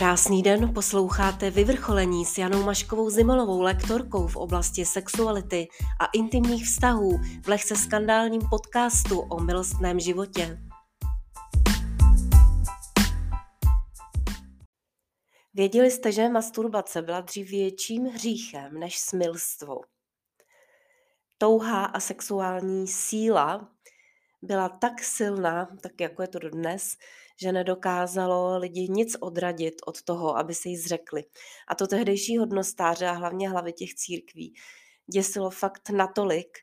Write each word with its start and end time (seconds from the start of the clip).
Krásný 0.00 0.42
den, 0.42 0.74
posloucháte 0.74 1.50
Vyvrcholení 1.50 2.24
s 2.24 2.38
Janou 2.38 2.62
Maškovou 2.62 3.10
Zimolovou, 3.10 3.60
lektorkou 3.60 4.26
v 4.26 4.36
oblasti 4.36 4.84
sexuality 4.84 5.68
a 6.00 6.06
intimních 6.06 6.64
vztahů 6.64 7.18
v 7.42 7.48
lehce 7.48 7.76
skandálním 7.76 8.40
podcastu 8.50 9.20
o 9.20 9.40
milostném 9.40 10.00
životě. 10.00 10.58
Věděli 15.54 15.90
jste, 15.90 16.12
že 16.12 16.28
masturbace 16.28 17.02
byla 17.02 17.20
dřív 17.20 17.50
větším 17.50 18.04
hříchem 18.04 18.80
než 18.80 18.98
smilstvo. 18.98 19.80
Touha 21.38 21.84
a 21.84 22.00
sexuální 22.00 22.88
síla 22.88 23.68
byla 24.42 24.68
tak 24.68 25.04
silná, 25.04 25.68
tak 25.80 26.00
jako 26.00 26.22
je 26.22 26.28
to 26.28 26.38
dodnes, 26.38 26.96
že 27.42 27.52
nedokázalo 27.52 28.58
lidi 28.58 28.88
nic 28.90 29.16
odradit 29.20 29.74
od 29.86 30.02
toho, 30.02 30.36
aby 30.36 30.54
se 30.54 30.68
jí 30.68 30.76
zřekli. 30.76 31.24
A 31.68 31.74
to 31.74 31.86
tehdejší 31.86 32.38
hodnostáře 32.38 33.06
a 33.06 33.12
hlavně 33.12 33.50
hlavy 33.50 33.72
těch 33.72 33.94
církví 33.94 34.54
děsilo 35.10 35.50
fakt 35.50 35.90
natolik, 35.90 36.58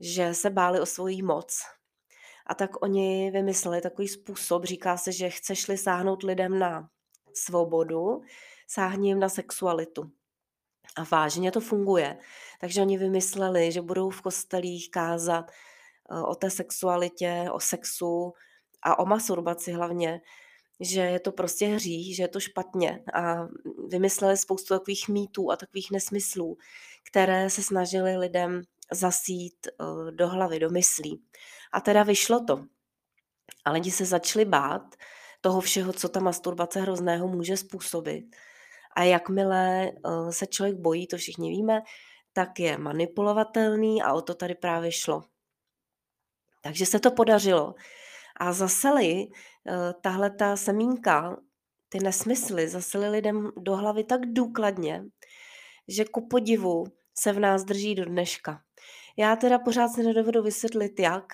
že 0.00 0.34
se 0.34 0.50
báli 0.50 0.80
o 0.80 0.86
svoji 0.86 1.22
moc. 1.22 1.62
A 2.46 2.54
tak 2.54 2.82
oni 2.82 3.30
vymysleli 3.30 3.80
takový 3.80 4.08
způsob, 4.08 4.64
říká 4.64 4.96
se, 4.96 5.12
že 5.12 5.30
chceš-li 5.30 5.78
sáhnout 5.78 6.22
lidem 6.22 6.58
na 6.58 6.88
svobodu, 7.34 8.20
sáhni 8.68 9.08
jim 9.08 9.20
na 9.20 9.28
sexualitu. 9.28 10.10
A 10.96 11.04
vážně 11.10 11.52
to 11.52 11.60
funguje. 11.60 12.18
Takže 12.60 12.80
oni 12.80 12.98
vymysleli, 12.98 13.72
že 13.72 13.82
budou 13.82 14.10
v 14.10 14.22
kostelích 14.22 14.90
kázat 14.90 15.50
eh, 15.50 16.20
o 16.20 16.34
té 16.34 16.50
sexualitě, 16.50 17.48
o 17.52 17.60
sexu, 17.60 18.32
a 18.82 18.98
o 18.98 19.06
masturbaci 19.06 19.72
hlavně, 19.72 20.20
že 20.80 21.00
je 21.00 21.20
to 21.20 21.32
prostě 21.32 21.66
hřích, 21.66 22.16
že 22.16 22.22
je 22.22 22.28
to 22.28 22.40
špatně 22.40 23.04
a 23.14 23.48
vymysleli 23.88 24.36
spoustu 24.36 24.74
takových 24.74 25.08
mýtů 25.08 25.50
a 25.50 25.56
takových 25.56 25.90
nesmyslů, 25.90 26.56
které 27.10 27.50
se 27.50 27.62
snažili 27.62 28.16
lidem 28.16 28.62
zasít 28.92 29.66
eh, 29.66 30.10
do 30.10 30.28
hlavy, 30.28 30.58
do 30.58 30.70
myslí. 30.70 31.22
A 31.72 31.80
teda 31.80 32.02
vyšlo 32.02 32.44
to. 32.44 32.64
A 33.64 33.72
lidi 33.72 33.90
se 33.90 34.04
začali 34.04 34.44
bát 34.44 34.94
toho 35.40 35.60
všeho, 35.60 35.92
co 35.92 36.08
ta 36.08 36.20
masturbace 36.20 36.80
hrozného 36.80 37.28
může 37.28 37.56
způsobit. 37.56 38.24
A 38.96 39.02
jakmile 39.02 39.84
eh, 39.86 40.32
se 40.32 40.46
člověk 40.46 40.76
bojí, 40.76 41.06
to 41.06 41.16
všichni 41.16 41.50
víme, 41.50 41.82
tak 42.32 42.60
je 42.60 42.78
manipulovatelný 42.78 44.02
a 44.02 44.12
o 44.12 44.22
to 44.22 44.34
tady 44.34 44.54
právě 44.54 44.92
šlo. 44.92 45.22
Takže 46.62 46.86
se 46.86 46.98
to 46.98 47.10
podařilo. 47.10 47.74
A 48.40 48.52
zaseli 48.52 49.26
eh, 49.26 49.94
tahle 50.00 50.30
ta 50.30 50.56
semínka, 50.56 51.36
ty 51.88 51.98
nesmysly, 51.98 52.68
zaseli 52.68 53.08
lidem 53.08 53.50
do 53.56 53.76
hlavy 53.76 54.04
tak 54.04 54.20
důkladně, 54.26 55.04
že 55.88 56.04
ku 56.04 56.28
podivu 56.28 56.84
se 57.14 57.32
v 57.32 57.40
nás 57.40 57.64
drží 57.64 57.94
do 57.94 58.04
dneška. 58.04 58.60
Já 59.16 59.36
teda 59.36 59.58
pořád 59.58 59.88
si 59.88 60.02
nedovedu 60.02 60.42
vysvětlit, 60.42 61.00
jak, 61.00 61.24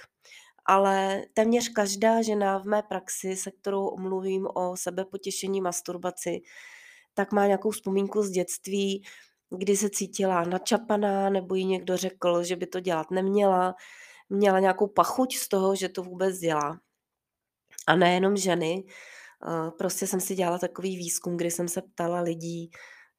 ale 0.66 1.22
téměř 1.34 1.68
každá 1.68 2.22
žena 2.22 2.58
v 2.58 2.64
mé 2.64 2.82
praxi, 2.82 3.36
se 3.36 3.50
kterou 3.50 3.96
mluvím 3.96 4.46
o 4.54 4.76
sebepotěšení 4.76 5.60
masturbaci, 5.60 6.40
tak 7.14 7.32
má 7.32 7.46
nějakou 7.46 7.70
vzpomínku 7.70 8.22
z 8.22 8.30
dětství, 8.30 9.04
kdy 9.50 9.76
se 9.76 9.90
cítila 9.90 10.44
načapaná, 10.44 11.30
nebo 11.30 11.54
jí 11.54 11.64
někdo 11.64 11.96
řekl, 11.96 12.44
že 12.44 12.56
by 12.56 12.66
to 12.66 12.80
dělat 12.80 13.10
neměla, 13.10 13.74
měla 14.28 14.60
nějakou 14.60 14.86
pachuť 14.86 15.36
z 15.36 15.48
toho, 15.48 15.76
že 15.76 15.88
to 15.88 16.02
vůbec 16.02 16.38
dělá. 16.38 16.80
A 17.88 17.96
nejenom 17.96 18.36
ženy, 18.36 18.84
eh, 18.86 19.70
prostě 19.78 20.06
jsem 20.06 20.20
si 20.20 20.34
dělala 20.34 20.58
takový 20.58 20.96
výzkum, 20.96 21.36
kdy 21.36 21.50
jsem 21.50 21.68
se 21.68 21.82
ptala 21.82 22.20
lidí, 22.20 22.70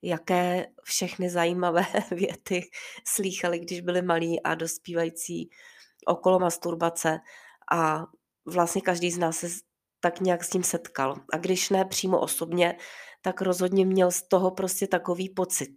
jaké 0.02 0.68
všechny 0.84 1.30
zajímavé 1.30 1.86
věty 2.12 2.70
slýchali, 3.08 3.60
když 3.60 3.82
byli 3.82 4.02
malí 4.02 4.44
a 4.44 4.56
dospívající 4.56 5.50
okolo 6.08 6.40
masturbace 6.40 7.20
a 7.72 8.06
vlastně 8.46 8.82
každý 8.82 9.12
z 9.12 9.18
nás 9.18 9.38
se 9.38 9.48
tak 10.00 10.20
nějak 10.20 10.44
s 10.44 10.50
tím 10.50 10.64
setkal. 10.64 11.16
A 11.34 11.38
když 11.38 11.70
ne 11.70 11.86
přímo 11.86 12.20
osobně, 12.20 12.78
tak 13.22 13.42
rozhodně 13.42 13.86
měl 13.86 14.12
z 14.12 14.22
toho 14.22 14.52
prostě 14.52 14.88
takový 14.88 15.30
pocit. 15.30 15.76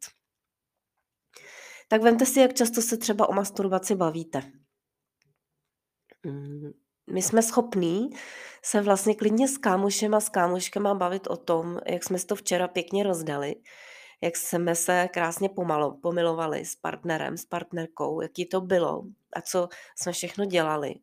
Tak 1.89 2.03
vemte 2.03 2.27
si, 2.27 2.41
jak 2.41 2.55
často 2.55 2.83
se 2.83 2.97
třeba 2.97 3.29
o 3.29 3.33
masturbaci 3.33 3.95
bavíte. 3.95 4.53
My 7.11 7.23
jsme 7.23 7.43
schopní 7.43 8.11
se 8.63 8.81
vlastně 8.81 9.15
klidně 9.15 9.49
s 9.49 9.59
kámošem 9.59 10.15
a 10.15 10.21
s 10.21 10.29
kámoškama 10.29 10.95
bavit 10.95 11.27
o 11.27 11.37
tom, 11.37 11.81
jak 11.87 12.05
jsme 12.05 12.19
si 12.19 12.27
to 12.27 12.37
včera 12.37 12.69
pěkně 12.69 13.03
rozdali, 13.05 13.55
jak 14.21 14.37
jsme 14.37 14.75
se 14.75 15.09
krásně 15.13 15.49
pomalo, 15.49 15.97
pomilovali 16.03 16.65
s 16.65 16.77
partnerem, 16.77 17.37
s 17.37 17.45
partnerkou, 17.45 18.21
jaký 18.21 18.47
to 18.47 18.61
bylo 18.61 19.03
a 19.33 19.41
co 19.43 19.69
jsme 19.97 20.13
všechno 20.13 20.45
dělali. 20.45 20.95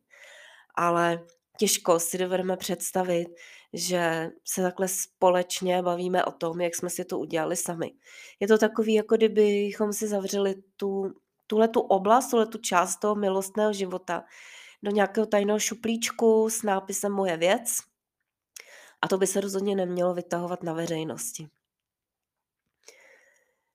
Ale 0.74 1.24
těžko 1.58 2.00
si 2.00 2.18
dovedeme 2.18 2.56
představit, 2.56 3.28
že 3.72 4.30
se 4.44 4.62
takhle 4.62 4.88
společně 4.88 5.82
bavíme 5.82 6.24
o 6.24 6.30
tom, 6.32 6.60
jak 6.60 6.74
jsme 6.74 6.90
si 6.90 7.04
to 7.04 7.18
udělali 7.18 7.56
sami. 7.56 7.92
Je 8.40 8.48
to 8.48 8.58
takový, 8.58 8.94
jako 8.94 9.16
kdybychom 9.16 9.92
si 9.92 10.08
zavřeli 10.08 10.54
tu, 10.76 11.12
tuhle 11.46 11.68
tu 11.68 11.80
oblast, 11.80 12.30
tuhle 12.30 12.46
tu 12.46 12.58
část 12.58 12.96
toho 12.96 13.14
milostného 13.14 13.72
života, 13.72 14.24
do 14.82 14.90
nějakého 14.90 15.26
tajného 15.26 15.58
šuplíčku 15.58 16.50
s 16.50 16.62
nápisem 16.62 17.12
Moje 17.12 17.36
věc. 17.36 17.78
A 19.02 19.08
to 19.08 19.18
by 19.18 19.26
se 19.26 19.40
rozhodně 19.40 19.76
nemělo 19.76 20.14
vytahovat 20.14 20.62
na 20.62 20.72
veřejnosti. 20.72 21.48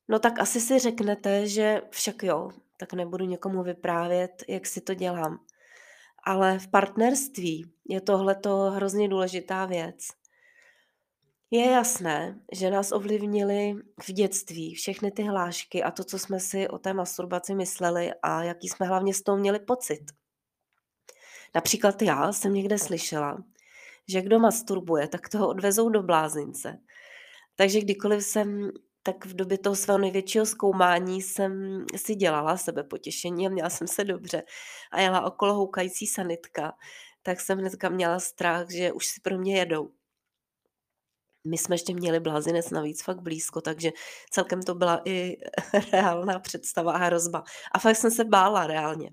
No 0.08 0.20
tak 0.20 0.40
asi 0.40 0.62
si 0.62 0.80
řeknete, 0.80 1.48
že 1.48 1.82
však 1.90 2.24
jo, 2.24 2.52
tak 2.78 2.94
nebudu 2.94 3.26
někomu 3.26 3.64
vyprávět, 3.64 4.44
jak 4.48 4.66
si 4.66 4.82
to 4.82 4.94
dělám. 4.94 5.40
Ale 6.24 6.60
v 6.60 6.68
partnerství 6.68 7.72
je 7.90 8.02
tohle 8.02 8.36
to 8.36 8.58
hrozně 8.58 9.10
důležitá 9.10 9.66
věc. 9.66 10.08
Je 11.52 11.72
jasné, 11.72 12.40
že 12.52 12.72
nás 12.72 12.92
ovlivnili 12.92 13.74
v 14.04 14.10
dětství 14.12 14.76
všechny 14.76 15.12
ty 15.12 15.24
hlášky 15.24 15.84
a 15.84 15.92
to, 15.92 16.04
co 16.04 16.20
jsme 16.20 16.40
si 16.40 16.68
o 16.68 16.78
té 16.78 16.94
masturbaci 16.94 17.56
mysleli 17.56 18.12
a 18.22 18.44
jaký 18.44 18.70
jsme 18.70 18.86
hlavně 18.86 19.14
s 19.14 19.22
tou 19.22 19.38
měli 19.38 19.60
pocit. 19.60 20.25
Například 21.56 22.02
já 22.02 22.32
jsem 22.32 22.54
někde 22.54 22.78
slyšela, 22.78 23.38
že 24.08 24.22
kdo 24.22 24.40
masturbuje, 24.40 25.08
tak 25.08 25.30
toho 25.30 25.48
odvezou 25.48 25.90
do 25.90 26.04
blázince. 26.04 26.78
Takže 27.56 27.80
kdykoliv 27.80 28.24
jsem, 28.24 28.72
tak 29.04 29.26
v 29.26 29.36
době 29.36 29.58
toho 29.58 29.76
svého 29.76 29.98
největšího 29.98 30.46
zkoumání 30.46 31.22
jsem 31.22 31.86
si 31.96 32.16
dělala 32.16 32.58
sebe 32.58 32.84
potěšení 32.84 33.48
a 33.48 33.50
měla 33.50 33.70
jsem 33.70 33.88
se 33.88 34.04
dobře. 34.04 34.44
A 34.92 35.02
jela 35.02 35.22
okolo 35.22 35.54
houkající 35.54 36.08
sanitka, 36.08 36.74
tak 37.24 37.42
jsem 37.42 37.60
hnedka 37.60 37.90
měla 37.90 38.20
strach, 38.20 38.70
že 38.70 38.92
už 38.92 39.06
si 39.06 39.22
pro 39.22 39.38
mě 39.38 39.58
jedou. 39.58 39.92
My 41.48 41.58
jsme 41.58 41.76
ještě 41.76 41.94
měli 41.94 42.20
blázinec 42.20 42.70
navíc 42.70 43.04
fakt 43.04 43.22
blízko, 43.22 43.62
takže 43.62 43.92
celkem 44.32 44.64
to 44.64 44.76
byla 44.76 45.02
i 45.06 45.38
reálná 45.92 46.40
představa 46.40 46.92
a 46.94 46.98
hrozba. 46.98 47.44
A 47.72 47.80
fakt 47.80 47.96
jsem 47.96 48.12
se 48.12 48.24
bála 48.24 48.68
reálně. 48.68 49.10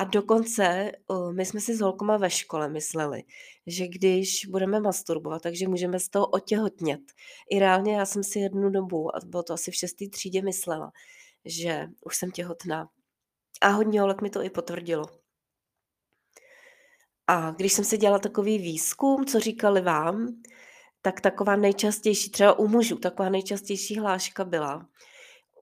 A 0.00 0.04
dokonce 0.04 0.92
my 1.32 1.46
jsme 1.46 1.60
si 1.60 1.76
s 1.76 1.80
holkama 1.80 2.16
ve 2.16 2.30
škole 2.30 2.68
mysleli, 2.68 3.22
že 3.66 3.88
když 3.88 4.46
budeme 4.46 4.80
masturbovat, 4.80 5.42
takže 5.42 5.68
můžeme 5.68 6.00
z 6.00 6.08
toho 6.08 6.26
otěhotnět. 6.26 7.00
I 7.50 7.58
reálně 7.58 7.96
já 7.96 8.06
jsem 8.06 8.24
si 8.24 8.38
jednu 8.38 8.70
dobu, 8.70 9.16
a 9.16 9.20
bylo 9.26 9.42
to 9.42 9.52
asi 9.52 9.70
v 9.70 9.74
šestý 9.74 10.10
třídě, 10.10 10.42
myslela, 10.42 10.92
že 11.44 11.86
už 12.00 12.16
jsem 12.16 12.30
těhotná. 12.30 12.88
A 13.60 13.68
hodně 13.68 14.00
holek 14.00 14.22
mi 14.22 14.30
to 14.30 14.42
i 14.42 14.50
potvrdilo. 14.50 15.04
A 17.26 17.50
když 17.50 17.72
jsem 17.72 17.84
si 17.84 17.98
dělala 17.98 18.18
takový 18.18 18.58
výzkum, 18.58 19.26
co 19.26 19.40
říkali 19.40 19.80
vám, 19.80 20.28
tak 21.02 21.20
taková 21.20 21.56
nejčastější, 21.56 22.30
třeba 22.30 22.58
u 22.58 22.68
mužů, 22.68 22.96
taková 22.96 23.28
nejčastější 23.28 23.98
hláška 23.98 24.44
byla 24.44 24.88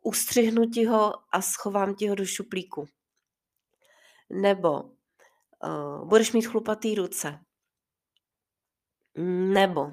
ustřihnu 0.03 0.65
ti 0.65 0.85
ho 0.85 1.13
a 1.33 1.43
schovám 1.43 1.95
ti 1.95 2.09
ho 2.09 2.15
do 2.15 2.27
šuplíku. 2.27 2.89
Nebo 4.31 4.83
uh, 4.83 6.09
budeš 6.09 6.33
mít 6.33 6.47
chlupatý 6.47 6.95
ruce. 6.95 7.39
Nebo 9.53 9.93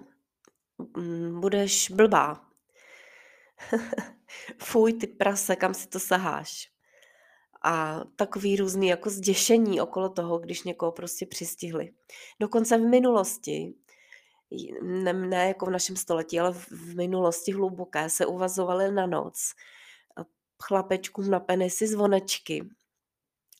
um, 0.97 1.41
budeš 1.41 1.91
blbá. 1.91 2.45
Fuj, 4.63 4.93
ty 4.93 5.07
prase, 5.07 5.55
kam 5.55 5.73
si 5.73 5.87
to 5.87 5.99
saháš. 5.99 6.71
A 7.63 8.01
takový 8.15 8.55
různý 8.55 8.87
jako 8.87 9.09
zděšení 9.09 9.81
okolo 9.81 10.09
toho, 10.09 10.39
když 10.39 10.63
někoho 10.63 10.91
prostě 10.91 11.25
přistihli. 11.25 11.93
Dokonce 12.39 12.77
v 12.77 12.81
minulosti, 12.81 13.75
ne, 14.81 15.13
ne 15.13 15.47
jako 15.47 15.65
v 15.65 15.69
našem 15.69 15.95
století, 15.95 16.39
ale 16.39 16.53
v 16.53 16.95
minulosti 16.95 17.51
hluboké 17.51 18.09
se 18.09 18.25
uvazovaly 18.25 18.91
na 18.91 19.05
noc 19.05 19.53
chlapečkům 20.63 21.29
na 21.29 21.39
penisy 21.39 21.87
zvonečky 21.87 22.69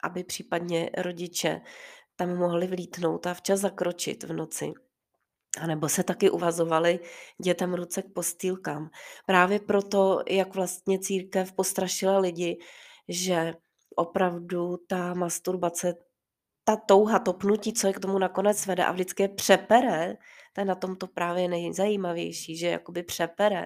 aby 0.06 0.24
případně 0.24 0.90
rodiče 0.98 1.62
tam 2.16 2.38
mohli 2.38 2.68
vlítnout 2.68 3.28
a 3.28 3.34
včas 3.34 3.60
zakročit 3.60 4.24
v 4.24 4.34
noci. 4.34 4.74
A 5.62 5.68
nebo 5.68 5.90
se 5.90 6.04
taky 6.04 6.30
uvazovali 6.30 7.00
dětem 7.44 7.74
ruce 7.74 8.02
k 8.02 8.14
postýlkám. 8.14 8.90
Právě 9.26 9.60
proto, 9.60 10.24
jak 10.30 10.56
vlastně 10.56 11.00
církev 11.00 11.54
postrašila 11.54 12.20
lidi, 12.20 12.60
že 13.08 13.54
opravdu 13.96 14.78
ta 14.88 15.14
masturbace, 15.14 15.96
ta 16.64 16.76
touha, 16.76 17.20
to 17.20 17.34
pnutí, 17.34 17.74
co 17.74 17.88
je 17.88 17.94
k 17.94 18.00
tomu 18.00 18.20
nakonec 18.20 18.66
vede 18.66 18.86
a 18.86 18.92
vždycky 18.92 19.24
je 19.24 19.30
přepere, 19.30 20.18
to 20.54 20.62
je 20.62 20.66
na 20.66 20.76
tom 20.76 20.96
to 20.96 21.08
právě 21.08 21.48
nejzajímavější, 21.48 22.58
že 22.58 22.68
jakoby 22.68 23.04
přepere, 23.04 23.66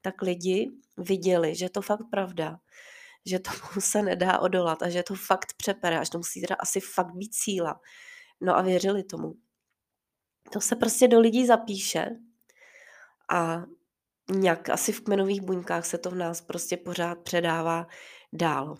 tak 0.00 0.22
lidi 0.22 0.70
viděli, 0.98 1.54
že 1.54 1.64
je 1.64 1.70
to 1.70 1.82
fakt 1.82 2.04
pravda, 2.10 2.58
že 3.26 3.38
tomu 3.38 3.80
se 3.80 4.02
nedá 4.02 4.38
odolat 4.38 4.82
a 4.82 4.88
že 4.88 5.02
to 5.02 5.14
fakt 5.14 5.52
přepere, 5.56 5.98
až 5.98 6.10
to 6.10 6.18
musí 6.18 6.40
teda 6.40 6.54
asi 6.58 6.80
fakt 6.80 7.14
být 7.14 7.34
síla. 7.34 7.80
No 8.40 8.56
a 8.56 8.62
věřili 8.62 9.04
tomu. 9.04 9.34
To 10.52 10.60
se 10.60 10.76
prostě 10.76 11.08
do 11.08 11.20
lidí 11.20 11.46
zapíše 11.46 12.06
a 13.32 13.62
nějak 14.30 14.70
asi 14.70 14.92
v 14.92 15.00
kmenových 15.00 15.40
buňkách 15.40 15.86
se 15.86 15.98
to 15.98 16.10
v 16.10 16.14
nás 16.14 16.40
prostě 16.40 16.76
pořád 16.76 17.18
předává 17.18 17.86
dál. 18.32 18.76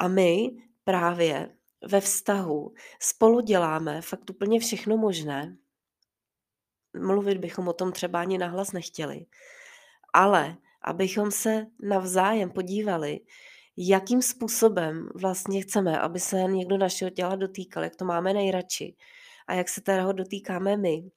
A 0.00 0.08
my 0.08 0.50
právě 0.84 1.56
ve 1.88 2.00
vztahu 2.00 2.74
spolu 3.00 3.40
děláme 3.40 4.02
fakt 4.02 4.30
úplně 4.30 4.60
všechno 4.60 4.96
možné. 4.96 5.56
Mluvit 6.96 7.38
bychom 7.38 7.68
o 7.68 7.72
tom 7.72 7.92
třeba 7.92 8.20
ani 8.20 8.38
nahlas 8.38 8.72
nechtěli. 8.72 9.26
Ale 10.12 10.56
abychom 10.82 11.30
se 11.30 11.66
navzájem 11.82 12.50
podívali, 12.50 13.20
jakým 13.76 14.22
způsobem 14.22 15.08
vlastně 15.14 15.62
chceme, 15.62 16.00
aby 16.00 16.20
se 16.20 16.36
někdo 16.36 16.78
našeho 16.78 17.10
těla 17.10 17.36
dotýkal, 17.36 17.84
jak 17.84 17.96
to 17.96 18.04
máme 18.04 18.34
nejradši 18.34 18.96
a 19.46 19.54
jak 19.54 19.68
se 19.68 19.80
teda 19.80 20.02
ho 20.02 20.12
dotýkáme 20.12 20.76
my, 20.76 21.10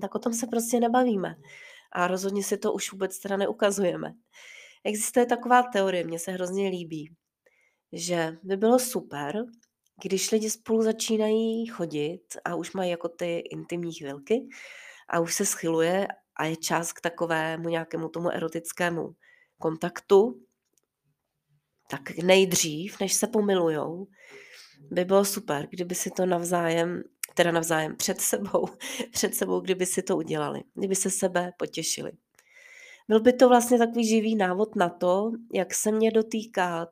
tak 0.00 0.14
o 0.14 0.18
tom 0.18 0.34
se 0.34 0.46
prostě 0.46 0.80
nebavíme. 0.80 1.36
A 1.92 2.06
rozhodně 2.06 2.42
si 2.42 2.58
to 2.58 2.72
už 2.72 2.92
vůbec 2.92 3.18
teda 3.18 3.36
neukazujeme. 3.36 4.12
Existuje 4.84 5.26
taková 5.26 5.62
teorie, 5.62 6.04
mně 6.04 6.18
se 6.18 6.32
hrozně 6.32 6.68
líbí, 6.68 7.14
že 7.92 8.36
by 8.42 8.56
bylo 8.56 8.78
super, 8.78 9.44
když 10.02 10.30
lidi 10.30 10.50
spolu 10.50 10.82
začínají 10.82 11.66
chodit 11.66 12.22
a 12.44 12.54
už 12.54 12.72
mají 12.72 12.90
jako 12.90 13.08
ty 13.08 13.38
intimní 13.38 13.92
chvilky 13.92 14.48
a 15.08 15.20
už 15.20 15.34
se 15.34 15.46
schyluje 15.46 16.08
a 16.36 16.44
je 16.44 16.56
čas 16.56 16.92
k 16.92 17.00
takovému 17.00 17.68
nějakému 17.68 18.08
tomu 18.08 18.30
erotickému 18.30 19.14
kontaktu, 19.58 20.45
tak 21.90 22.18
nejdřív, 22.18 23.00
než 23.00 23.12
se 23.12 23.26
pomilujou, 23.26 24.06
by 24.90 25.04
bylo 25.04 25.24
super, 25.24 25.66
kdyby 25.70 25.94
si 25.94 26.10
to 26.10 26.26
navzájem, 26.26 27.02
teda 27.34 27.52
navzájem 27.52 27.96
před 27.96 28.20
sebou, 28.20 28.68
před 29.10 29.34
sebou, 29.34 29.60
kdyby 29.60 29.86
si 29.86 30.02
to 30.02 30.16
udělali, 30.16 30.62
kdyby 30.74 30.94
se 30.94 31.10
sebe 31.10 31.52
potěšili. 31.56 32.12
Byl 33.08 33.20
by 33.20 33.32
to 33.32 33.48
vlastně 33.48 33.78
takový 33.78 34.08
živý 34.08 34.36
návod 34.36 34.76
na 34.76 34.88
to, 34.88 35.32
jak 35.54 35.74
se 35.74 35.92
mě 35.92 36.10
dotýkat, 36.10 36.88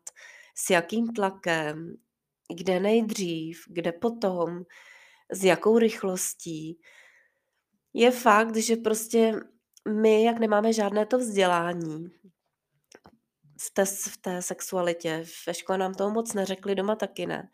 s 0.54 0.70
jakým 0.70 1.12
tlakem, 1.12 1.94
kde 2.54 2.80
nejdřív, 2.80 3.64
kde 3.68 3.92
potom, 3.92 4.62
s 5.32 5.44
jakou 5.44 5.78
rychlostí. 5.78 6.78
Je 7.94 8.10
fakt, 8.10 8.56
že 8.56 8.76
prostě 8.76 9.32
my, 9.88 10.24
jak 10.24 10.38
nemáme 10.38 10.72
žádné 10.72 11.06
to 11.06 11.18
vzdělání 11.18 12.10
v 13.60 13.70
té, 13.74 13.84
v 13.84 14.16
té 14.20 14.42
sexualitě, 14.42 15.24
ve 15.46 15.54
škole 15.54 15.78
nám 15.78 15.94
toho 15.94 16.10
moc 16.10 16.34
neřekli, 16.34 16.74
doma 16.74 16.96
taky 16.96 17.26
ne, 17.26 17.48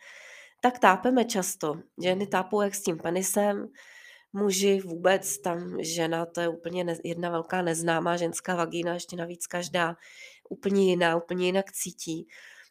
tak 0.60 0.78
tápeme 0.78 1.24
často. 1.24 1.74
Ženy 2.02 2.26
tápou 2.26 2.60
jak 2.60 2.74
s 2.74 2.82
tím 2.82 2.98
penisem, 2.98 3.68
muži 4.32 4.80
vůbec, 4.80 5.38
tam 5.38 5.76
žena, 5.80 6.26
to 6.26 6.40
je 6.40 6.48
úplně 6.48 6.84
ne, 6.84 6.96
jedna 7.04 7.30
velká 7.30 7.62
neznámá 7.62 8.16
ženská 8.16 8.54
vagína, 8.54 8.94
ještě 8.94 9.16
navíc 9.16 9.46
každá 9.46 9.96
úplně 10.50 10.90
jiná, 10.90 11.16
úplně 11.16 11.46
jinak 11.46 11.72
cítí. 11.72 12.28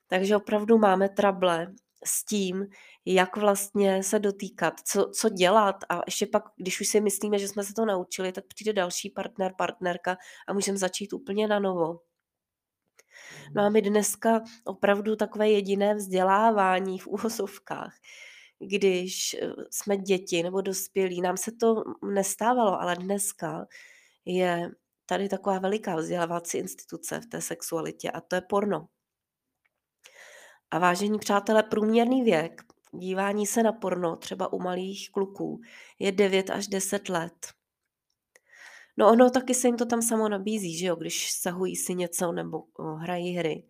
Takže 0.08 0.36
opravdu 0.36 0.78
máme 0.78 1.10
trable 1.10 1.68
s 2.06 2.26
tím, 2.26 2.68
jak 3.06 3.38
vlastně 3.38 4.04
se 4.04 4.20
dotýkat, 4.20 4.74
co, 4.86 5.10
co 5.10 5.30
dělat 5.30 5.76
a 5.90 6.02
ještě 6.06 6.28
pak, 6.28 6.44
když 6.58 6.82
už 6.82 6.88
si 6.88 7.02
myslíme, 7.02 7.40
že 7.40 7.48
jsme 7.48 7.64
se 7.64 7.74
to 7.74 7.86
naučili, 7.86 8.32
tak 8.32 8.46
přijde 8.48 8.74
další 8.74 9.10
partner, 9.10 9.54
partnerka 9.58 10.18
a 10.48 10.54
můžeme 10.54 10.78
začít 10.78 11.14
úplně 11.14 11.48
na 11.48 11.60
novo. 11.60 12.00
No 13.56 13.64
a 13.64 13.70
my 13.70 13.82
dneska 13.82 14.42
opravdu 14.66 15.16
takové 15.16 15.50
jediné 15.50 15.96
vzdělávání 15.96 17.00
v 17.00 17.08
úhosovkách, 17.08 17.94
když 18.60 19.34
eh, 19.34 19.52
jsme 19.72 19.98
děti 19.98 20.44
nebo 20.44 20.62
dospělí, 20.62 21.22
nám 21.22 21.38
se 21.38 21.52
to 21.52 21.84
nestávalo, 22.14 22.82
ale 22.82 22.96
dneska 22.96 23.66
je 24.26 24.72
tady 25.06 25.30
taková 25.30 25.60
veliká 25.60 25.96
vzdělávací 25.96 26.58
instituce 26.58 27.20
v 27.20 27.26
té 27.26 27.42
sexualitě 27.42 28.12
a 28.12 28.22
to 28.22 28.36
je 28.36 28.42
porno. 28.42 28.88
A 30.72 30.80
vážení 30.80 31.20
přátelé, 31.20 31.64
průměrný 31.64 32.24
věk 32.24 32.62
dívání 32.92 33.48
se 33.48 33.64
na 33.64 33.72
porno, 33.72 34.16
třeba 34.16 34.54
u 34.54 34.60
malých 34.60 35.12
kluků, 35.12 35.62
je 36.00 36.12
9 36.12 36.50
až 36.50 36.68
10 36.68 37.10
let. 37.10 37.59
No 39.00 39.10
ono 39.10 39.30
taky 39.30 39.54
se 39.54 39.68
jim 39.68 39.78
to 39.78 39.86
tam 39.86 40.02
samo 40.02 40.30
nabízí, 40.30 40.78
že 40.78 40.86
jo, 40.86 40.96
když 40.96 41.32
sahují 41.32 41.76
si 41.76 41.96
něco 41.96 42.32
nebo 42.32 42.64
hrají 42.98 43.36
hry, 43.36 43.64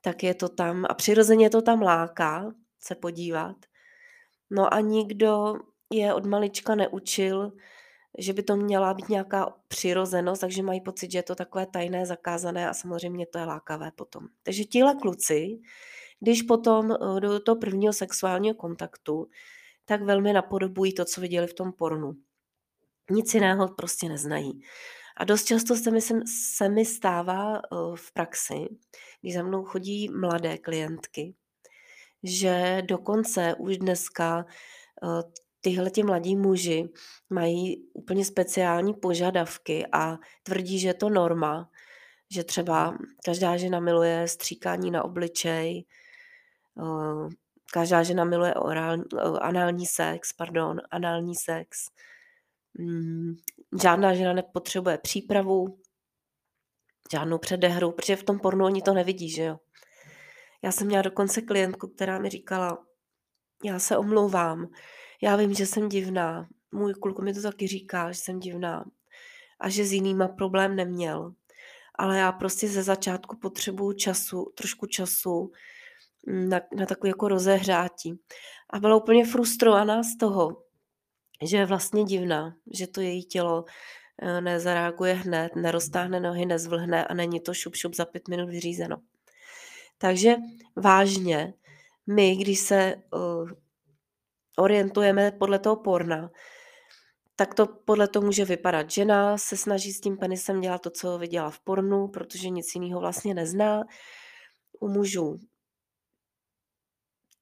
tak 0.00 0.22
je 0.22 0.34
to 0.34 0.48
tam 0.48 0.86
a 0.90 0.94
přirozeně 0.94 1.50
to 1.50 1.62
tam 1.62 1.82
láká 1.82 2.54
se 2.82 2.94
podívat. 2.94 3.56
No 4.50 4.74
a 4.74 4.80
nikdo 4.80 5.54
je 5.92 6.14
od 6.14 6.26
malička 6.26 6.74
neučil, 6.74 7.52
že 8.18 8.32
by 8.32 8.42
to 8.42 8.56
měla 8.56 8.94
být 8.94 9.08
nějaká 9.08 9.54
přirozenost, 9.68 10.40
takže 10.40 10.62
mají 10.62 10.80
pocit, 10.80 11.12
že 11.12 11.18
je 11.18 11.22
to 11.22 11.34
takové 11.34 11.66
tajné, 11.66 12.06
zakázané 12.06 12.68
a 12.68 12.74
samozřejmě 12.74 13.26
to 13.26 13.38
je 13.38 13.44
lákavé 13.44 13.90
potom. 13.96 14.26
Takže 14.42 14.64
tihle 14.64 14.94
kluci, 14.94 15.60
když 16.20 16.42
potom 16.42 16.96
do 17.20 17.40
toho 17.40 17.56
prvního 17.56 17.92
sexuálního 17.92 18.54
kontaktu, 18.54 19.28
tak 19.84 20.02
velmi 20.02 20.32
napodobují 20.32 20.94
to, 20.94 21.04
co 21.04 21.20
viděli 21.20 21.46
v 21.46 21.54
tom 21.54 21.72
pornu. 21.72 22.12
Nic 23.10 23.34
jiného 23.34 23.68
prostě 23.68 24.08
neznají. 24.08 24.60
A 25.16 25.24
dost 25.24 25.44
často 25.44 25.76
se 25.76 25.90
mi, 25.90 26.00
se 26.56 26.68
mi 26.68 26.84
stává 26.84 27.56
eh, 27.56 27.76
v 27.94 28.12
praxi, 28.12 28.68
když 29.20 29.34
za 29.34 29.42
mnou 29.42 29.64
chodí 29.64 30.08
mladé 30.08 30.58
klientky, 30.58 31.34
že 32.22 32.82
dokonce 32.86 33.54
už 33.58 33.78
dneska 33.78 34.46
eh, 35.04 35.22
tyhle 35.60 35.90
ti 35.90 36.02
mladí 36.02 36.36
muži 36.36 36.88
mají 37.30 37.88
úplně 37.92 38.24
speciální 38.24 38.94
požadavky 38.94 39.86
a 39.92 40.18
tvrdí, 40.42 40.78
že 40.78 40.88
je 40.88 40.94
to 40.94 41.08
norma, 41.08 41.70
že 42.30 42.44
třeba 42.44 42.98
každá 43.24 43.56
žena 43.56 43.80
miluje 43.80 44.28
stříkání 44.28 44.90
na 44.90 45.04
obličej, 45.04 45.84
eh, 46.78 47.28
každá 47.72 48.02
žena 48.02 48.24
miluje 48.24 48.54
orální, 48.54 49.04
anální 49.40 49.86
sex, 49.86 50.32
pardon, 50.32 50.80
anální 50.90 51.34
sex, 51.34 51.90
Mm, 52.78 53.34
žádná 53.82 54.14
žena 54.14 54.32
nepotřebuje 54.32 54.98
přípravu, 54.98 55.78
žádnou 57.12 57.38
předehru, 57.38 57.92
protože 57.92 58.16
v 58.16 58.24
tom 58.24 58.38
pornu 58.38 58.64
oni 58.64 58.82
to 58.82 58.94
nevidí, 58.94 59.30
že 59.30 59.42
jo. 59.42 59.58
Já 60.62 60.72
jsem 60.72 60.86
měla 60.86 61.02
dokonce 61.02 61.42
klientku, 61.42 61.88
která 61.88 62.18
mi 62.18 62.28
říkala, 62.28 62.78
já 63.64 63.78
se 63.78 63.96
omlouvám, 63.96 64.66
já 65.22 65.36
vím, 65.36 65.54
že 65.54 65.66
jsem 65.66 65.88
divná, 65.88 66.48
můj 66.72 66.94
kluk 66.94 67.18
mi 67.18 67.34
to 67.34 67.42
taky 67.42 67.66
říká, 67.66 68.12
že 68.12 68.20
jsem 68.20 68.40
divná 68.40 68.84
a 69.60 69.68
že 69.68 69.84
s 69.84 69.92
jinýma 69.92 70.28
problém 70.28 70.76
neměl. 70.76 71.34
Ale 71.98 72.18
já 72.18 72.32
prostě 72.32 72.68
ze 72.68 72.82
začátku 72.82 73.36
potřebuju 73.36 73.92
času, 73.92 74.52
trošku 74.54 74.86
času 74.86 75.52
mm, 76.26 76.48
na, 76.48 76.60
na 76.76 76.86
takový 76.86 77.08
jako 77.08 77.28
rozehřátí. 77.28 78.20
A 78.70 78.78
byla 78.80 78.96
úplně 78.96 79.24
frustrovaná 79.24 80.02
z 80.02 80.16
toho, 80.16 80.62
že 81.42 81.56
je 81.56 81.66
vlastně 81.66 82.04
divná, 82.04 82.54
že 82.72 82.86
to 82.86 83.00
její 83.00 83.24
tělo 83.24 83.64
eh, 84.22 84.40
nezareaguje 84.40 85.14
hned, 85.14 85.56
neroztáhne 85.56 86.20
nohy, 86.20 86.46
nezvlhne 86.46 87.06
a 87.06 87.14
není 87.14 87.40
to 87.40 87.54
šup, 87.54 87.74
šup 87.74 87.94
za 87.94 88.04
pět 88.04 88.28
minut 88.28 88.50
vyřízeno. 88.50 88.96
Takže 89.98 90.36
vážně, 90.76 91.54
my, 92.06 92.36
když 92.36 92.60
se 92.60 92.94
uh, 93.12 93.50
orientujeme 94.58 95.30
podle 95.30 95.58
toho 95.58 95.76
porna, 95.76 96.30
tak 97.36 97.54
to 97.54 97.66
podle 97.66 98.08
toho 98.08 98.26
může 98.26 98.44
vypadat. 98.44 98.90
Žena 98.90 99.38
se 99.38 99.56
snaží 99.56 99.92
s 99.92 100.00
tím 100.00 100.16
penisem 100.16 100.60
dělat 100.60 100.82
to, 100.82 100.90
co 100.90 101.18
viděla 101.18 101.50
v 101.50 101.60
pornu, 101.60 102.08
protože 102.08 102.48
nic 102.48 102.74
jiného 102.74 103.00
vlastně 103.00 103.34
nezná. 103.34 103.84
U 104.80 104.88
mužů 104.88 105.38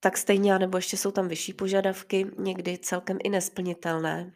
tak 0.01 0.17
stejně, 0.17 0.59
nebo 0.59 0.79
ještě 0.79 0.97
jsou 0.97 1.11
tam 1.11 1.29
vyšší 1.29 1.53
požadavky, 1.53 2.27
někdy 2.39 2.79
celkem 2.79 3.19
i 3.25 3.29
nesplnitelné. 3.29 4.33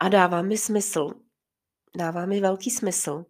A 0.00 0.08
dává 0.08 0.42
mi 0.42 0.58
smysl, 0.58 1.10
dává 1.96 2.26
mi 2.26 2.40
velký 2.40 2.70
smysl 2.70 3.24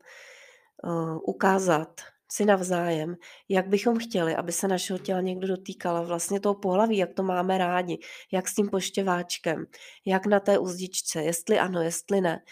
uh, 0.85 1.19
ukázat 1.27 2.01
si 2.33 2.45
navzájem, 2.45 3.17
jak 3.49 3.69
bychom 3.69 3.99
chtěli, 3.99 4.37
aby 4.37 4.53
se 4.53 4.69
našeho 4.69 4.99
těla 4.99 5.21
někdo 5.21 5.49
dotýkal 5.49 6.07
vlastně 6.07 6.41
toho 6.41 6.55
pohlaví, 6.55 6.97
jak 6.97 7.15
to 7.15 7.23
máme 7.23 7.59
rádi, 7.59 7.99
jak 8.33 8.49
s 8.49 8.55
tím 8.55 8.69
poštěváčkem, 8.69 9.65
jak 10.07 10.27
na 10.27 10.41
té 10.41 10.59
uzdičce, 10.59 11.23
jestli 11.23 11.59
ano, 11.59 11.83
jestli 11.83 12.21
ne, 12.21 12.43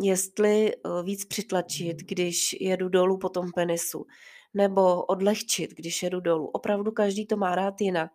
jestli 0.00 0.72
eh, 0.74 1.02
víc 1.04 1.24
přitlačit, 1.24 1.96
když 1.96 2.56
jedu 2.60 2.88
dolů 2.88 3.18
po 3.18 3.28
tom 3.28 3.52
penisu, 3.54 4.04
nebo 4.54 5.04
odlehčit, 5.04 5.70
když 5.74 6.02
jedu 6.02 6.20
dolů. 6.20 6.46
Opravdu 6.46 6.92
každý 6.92 7.26
to 7.26 7.36
má 7.36 7.54
rád 7.54 7.80
jinak. 7.80 8.10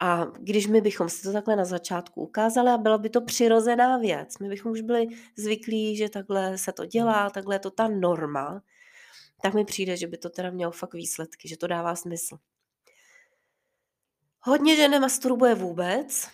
A 0.00 0.24
když 0.24 0.66
my 0.66 0.80
bychom 0.80 1.08
si 1.08 1.22
to 1.22 1.32
takhle 1.32 1.56
na 1.56 1.64
začátku 1.64 2.20
ukázali 2.22 2.70
a 2.70 2.78
byla 2.78 2.98
by 2.98 3.10
to 3.10 3.20
přirozená 3.20 3.98
věc, 3.98 4.38
my 4.38 4.48
bychom 4.48 4.72
už 4.72 4.80
byli 4.80 5.06
zvyklí, 5.36 5.96
že 5.96 6.08
takhle 6.08 6.58
se 6.58 6.72
to 6.72 6.86
dělá, 6.86 7.30
takhle 7.30 7.54
je 7.54 7.58
to 7.58 7.70
ta 7.70 7.88
norma, 7.88 8.62
tak 9.42 9.54
mi 9.54 9.64
přijde, 9.64 9.96
že 9.96 10.06
by 10.06 10.16
to 10.18 10.30
teda 10.30 10.50
mělo 10.50 10.72
fakt 10.72 10.94
výsledky, 10.94 11.48
že 11.48 11.56
to 11.56 11.66
dává 11.66 11.96
smysl. 11.96 12.38
Hodně 14.40 14.76
žen 14.76 14.90
nemasturbuje 14.90 15.54
vůbec, 15.54 16.28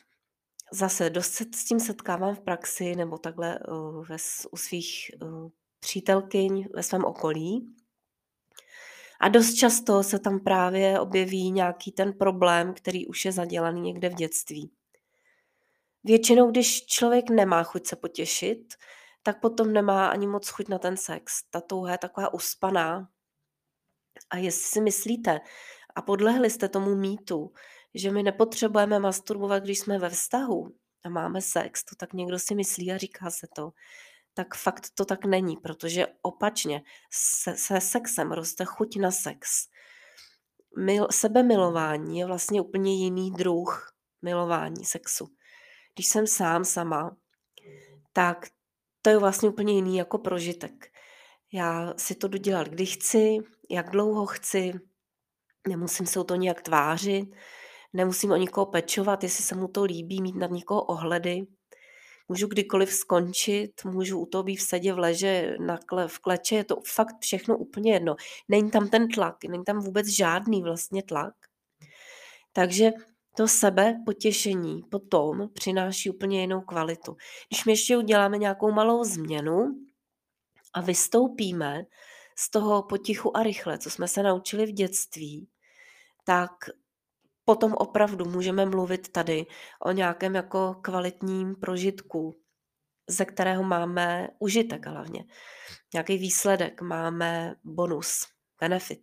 zase 0.73 1.11
dost 1.11 1.33
se 1.33 1.45
s 1.55 1.65
tím 1.65 1.81
setkávám 1.81 2.35
v 2.35 2.41
praxi 2.41 2.97
nebo 2.97 3.19
takhle 3.19 3.59
uh, 3.59 4.07
ve, 4.07 4.17
u 4.51 4.57
svých 4.57 5.11
uh, 5.23 5.49
přítelkyň 5.81 6.69
ve 6.75 6.83
svém 6.83 7.05
okolí. 7.05 7.75
A 9.23 9.29
dost 9.29 9.55
často 9.55 10.03
se 10.03 10.19
tam 10.19 10.41
právě 10.41 11.01
objeví 11.01 11.51
nějaký 11.51 11.93
ten 11.93 12.13
problém, 12.13 12.75
který 12.75 13.07
už 13.07 13.25
je 13.25 13.33
zadělaný 13.33 13.81
někde 13.81 14.09
v 14.09 14.15
dětství. 14.15 14.71
Většinou, 16.05 16.51
když 16.51 16.87
člověk 16.87 17.31
nemá 17.31 17.63
chuť 17.63 17.87
se 17.87 17.97
potěšit, 17.97 18.75
tak 19.23 19.41
potom 19.41 19.73
nemá 19.73 20.09
ani 20.09 20.27
moc 20.27 20.49
chuť 20.49 20.69
na 20.69 20.79
ten 20.79 20.97
sex. 20.97 21.43
Ta 21.51 21.61
touha 21.61 21.93
je 21.93 21.99
taková 21.99 22.35
uspaná. 22.35 23.09
A 24.31 24.37
jestli 24.37 24.65
si 24.65 24.81
myslíte, 24.81 25.41
a 25.95 26.03
podlehli 26.03 26.51
jste 26.51 26.69
tomu 26.69 26.95
mýtu, 26.95 27.53
že 27.95 28.11
my 28.11 28.23
nepotřebujeme 28.23 28.99
masturbovat, 28.99 29.63
když 29.63 29.79
jsme 29.79 29.99
ve 29.99 30.11
vztahu 30.11 30.75
a 31.05 31.09
máme 31.09 31.41
sex, 31.41 31.85
to 31.85 31.97
tak 31.97 32.13
někdo 32.13 32.39
si 32.39 32.55
myslí 32.55 32.93
a 32.93 32.97
říká 32.97 33.31
se 33.31 33.47
to, 33.55 33.73
tak 34.35 34.55
fakt 34.55 34.91
to 34.95 35.05
tak 35.05 35.25
není, 35.25 35.57
protože 35.57 36.07
opačně 36.23 36.83
se, 37.13 37.57
se 37.57 37.81
sexem 37.81 38.33
roste 38.33 38.65
chuť 38.65 38.97
na 38.97 39.11
sex. 39.11 39.69
Mil, 40.79 41.09
sebemilování 41.11 42.19
je 42.19 42.27
vlastně 42.27 42.61
úplně 42.61 42.95
jiný 42.95 43.31
druh 43.31 43.93
milování 44.23 44.85
sexu. 44.85 45.29
Když 45.95 46.07
jsem 46.07 46.27
sám 46.27 46.65
sama, 46.65 47.17
tak 48.13 48.49
to 49.03 49.11
je 49.11 49.19
vlastně 49.19 49.49
úplně 49.49 49.75
jiný 49.75 49.97
jako 49.97 50.19
prožitek. 50.19 50.93
Já 51.53 51.95
si 51.97 52.15
to 52.15 52.29
dodělat, 52.29 52.69
kdy 52.69 52.87
chci, 52.87 53.39
jak 53.71 53.91
dlouho 53.91 54.27
chci, 54.27 54.73
nemusím 55.69 56.07
se 56.07 56.21
o 56.21 56.25
to 56.25 56.35
nějak 56.35 56.63
tvářit, 56.63 57.35
nemusím 57.93 58.31
o 58.31 58.37
nikoho 58.37 58.67
pečovat, 58.67 59.23
jestli 59.23 59.45
se 59.45 59.55
mu 59.55 59.69
to 59.69 59.85
líbí, 59.85 60.23
mít 60.23 60.37
na 60.37 60.47
někoho 60.47 60.83
ohledy. 60.83 61.47
Můžu 62.33 62.47
kdykoliv 62.47 62.93
skončit, 62.93 63.85
můžu 63.85 64.19
u 64.21 64.27
toho 64.27 64.43
být 64.45 64.57
v 64.57 64.63
sedě, 64.63 64.93
v 64.93 64.99
leže, 64.99 65.57
na 65.61 65.79
kle, 65.79 66.09
v 66.09 66.19
kleče, 66.19 66.55
je 66.55 66.65
to 66.65 66.77
fakt 66.95 67.17
všechno 67.21 67.59
úplně 67.59 67.93
jedno. 67.93 68.17
Není 68.49 68.71
tam 68.71 68.89
ten 68.89 69.09
tlak, 69.09 69.45
není 69.45 69.65
tam 69.65 69.81
vůbec 69.81 70.07
žádný 70.07 70.63
vlastně 70.63 71.03
tlak. 71.03 71.35
Takže 72.53 72.91
to 73.37 73.49
sebe 73.49 73.95
potěšení 74.07 74.83
potom 74.91 75.49
přináší 75.53 76.11
úplně 76.11 76.41
jinou 76.41 76.61
kvalitu. 76.61 77.17
Když 77.49 77.65
my 77.65 77.73
ještě 77.73 77.97
uděláme 77.97 78.39
nějakou 78.39 78.73
malou 78.73 79.05
změnu 79.05 79.75
a 80.75 80.81
vystoupíme 80.81 81.83
z 82.39 82.51
toho 82.51 82.83
potichu 82.83 83.37
a 83.37 83.43
rychle, 83.43 83.79
co 83.79 83.91
jsme 83.91 84.09
se 84.09 84.23
naučili 84.23 84.67
v 84.67 84.73
dětství, 84.73 85.49
tak 86.25 86.51
potom 87.45 87.73
opravdu 87.73 88.25
můžeme 88.25 88.67
mluvit 88.67 89.13
tady 89.13 89.47
o 89.83 89.93
nějakém 89.93 90.35
jako 90.35 90.75
kvalitním 90.83 91.55
prožitku, 91.55 92.37
ze 93.09 93.25
kterého 93.25 93.63
máme 93.63 94.29
užitek 94.39 94.87
hlavně. 94.87 95.25
Nějaký 95.95 96.19
výsledek, 96.19 96.83
máme 96.83 97.55
bonus, 97.65 98.27
benefit. 98.61 99.03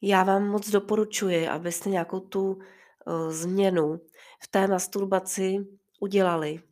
Já 0.00 0.24
vám 0.24 0.48
moc 0.48 0.70
doporučuji, 0.70 1.48
abyste 1.48 1.90
nějakou 1.90 2.20
tu 2.20 2.52
uh, 2.52 3.30
změnu 3.30 4.00
v 4.42 4.48
té 4.48 4.66
masturbaci 4.66 5.58
udělali, 6.00 6.62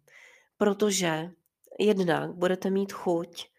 protože 0.56 1.30
jednak 1.78 2.32
budete 2.32 2.70
mít 2.70 2.92
chuť 2.92 3.50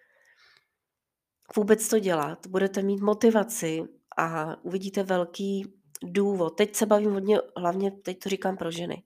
vůbec 1.56 1.90
to 1.90 2.00
dělat, 2.00 2.48
budete 2.48 2.82
mít 2.82 3.02
motivaci 3.02 3.84
a 4.22 4.56
uvidíte 4.64 5.04
velký 5.04 5.74
důvod. 6.04 6.50
Teď 6.50 6.76
se 6.76 6.86
bavím 6.86 7.12
hodně, 7.12 7.40
hlavně 7.58 7.92
teď 7.92 8.20
to 8.20 8.30
říkám 8.30 8.58
pro 8.58 8.72
ženy. 8.72 9.04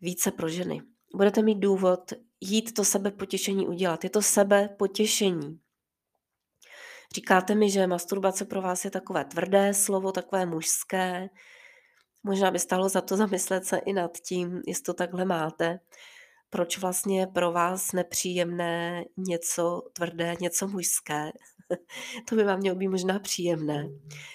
Více 0.00 0.30
pro 0.30 0.48
ženy. 0.48 0.82
Budete 1.14 1.42
mít 1.42 1.58
důvod 1.58 2.12
jít 2.40 2.74
to 2.74 2.84
sebe 2.84 3.10
potěšení 3.10 3.66
udělat. 3.66 4.04
Je 4.04 4.10
to 4.10 4.22
sebe 4.22 4.68
potěšení. 4.68 5.60
Říkáte 7.14 7.54
mi, 7.54 7.70
že 7.70 7.86
masturbace 7.86 8.44
pro 8.44 8.62
vás 8.62 8.84
je 8.84 8.90
takové 8.90 9.24
tvrdé 9.24 9.74
slovo, 9.74 10.12
takové 10.12 10.46
mužské. 10.46 11.28
Možná 12.22 12.50
by 12.50 12.58
stalo 12.58 12.88
za 12.88 13.00
to 13.00 13.16
zamyslet 13.16 13.64
se 13.64 13.76
i 13.76 13.92
nad 13.92 14.18
tím, 14.18 14.62
jestli 14.66 14.82
to 14.82 14.94
takhle 14.94 15.24
máte. 15.24 15.80
Proč 16.50 16.78
vlastně 16.78 17.20
je 17.20 17.26
pro 17.26 17.52
vás 17.52 17.92
nepříjemné 17.92 19.04
něco 19.16 19.82
tvrdé, 19.92 20.34
něco 20.40 20.68
mužské? 20.68 21.32
To 22.28 22.34
by 22.34 22.44
vám 22.44 22.58
mělo 22.58 22.76
být 22.76 22.88
možná 22.88 23.18
příjemné. 23.18 23.88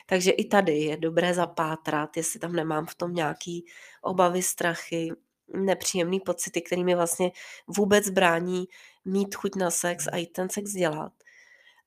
Takže 0.05 0.31
i 0.31 0.45
tady 0.45 0.77
je 0.77 0.97
dobré 0.97 1.33
zapátrat, 1.33 2.17
jestli 2.17 2.39
tam 2.39 2.53
nemám 2.53 2.85
v 2.85 2.95
tom 2.95 3.13
nějaký 3.13 3.65
obavy, 4.01 4.41
strachy, 4.41 5.11
nepříjemný 5.53 6.19
pocity, 6.19 6.61
který 6.61 6.83
mi 6.83 6.95
vlastně 6.95 7.31
vůbec 7.67 8.09
brání 8.09 8.65
mít 9.05 9.35
chuť 9.35 9.55
na 9.55 9.71
sex 9.71 10.07
a 10.11 10.17
jít 10.17 10.33
ten 10.33 10.49
sex 10.49 10.71
dělat. 10.71 11.13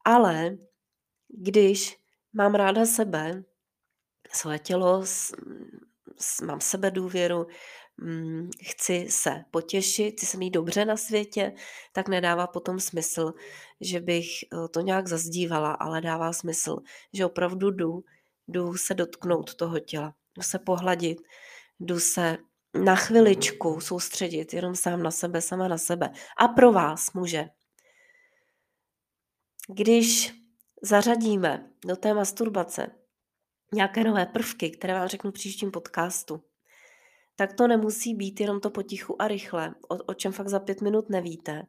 Ale 0.04 0.56
když 1.28 1.98
mám 2.32 2.54
ráda 2.54 2.86
sebe, 2.86 3.42
své 4.32 4.58
tělo, 4.58 5.04
mám 6.44 6.60
sebe 6.60 6.90
důvěru, 6.90 7.46
chci 8.62 9.06
se 9.10 9.44
potěšit, 9.50 10.14
chci 10.16 10.26
se 10.26 10.38
mít 10.38 10.50
dobře 10.50 10.84
na 10.84 10.96
světě, 10.96 11.52
tak 11.92 12.08
nedává 12.08 12.46
potom 12.46 12.80
smysl, 12.80 13.32
že 13.80 14.00
bych 14.00 14.26
eh, 14.26 14.68
to 14.68 14.80
nějak 14.80 15.08
zazdívala, 15.08 15.72
ale 15.72 16.00
dává 16.00 16.32
smysl, 16.32 16.76
že 17.12 17.26
opravdu 17.26 17.70
jdu, 17.70 18.04
jdu 18.48 18.76
se 18.76 18.94
dotknout 18.94 19.54
toho 19.54 19.80
těla, 19.80 20.14
jdu 20.36 20.42
se 20.42 20.58
pohladit, 20.58 21.18
jdu 21.80 22.00
se 22.00 22.38
na 22.84 22.96
chviličku 22.96 23.80
soustředit 23.80 24.54
jenom 24.54 24.74
sám 24.74 25.02
na 25.02 25.10
sebe, 25.10 25.40
sama 25.40 25.68
na 25.68 25.78
sebe. 25.78 26.10
A 26.38 26.48
pro 26.48 26.72
vás, 26.72 27.12
muže. 27.12 27.48
Když 29.68 30.34
zařadíme 30.82 31.70
do 31.86 31.96
té 31.96 32.14
masturbace 32.14 32.86
nějaké 33.72 34.04
nové 34.04 34.26
prvky, 34.26 34.70
které 34.70 34.94
vám 34.94 35.08
řeknu 35.08 35.30
v 35.30 35.34
příštím 35.34 35.70
podcastu, 35.70 36.42
tak 37.36 37.52
to 37.52 37.68
nemusí 37.68 38.14
být 38.14 38.40
jenom 38.40 38.60
to 38.60 38.70
potichu 38.70 39.22
a 39.22 39.28
rychle, 39.28 39.74
o, 39.88 39.96
o 39.96 40.14
čem 40.14 40.32
fakt 40.32 40.48
za 40.48 40.60
pět 40.60 40.80
minut 40.80 41.10
nevíte. 41.10 41.62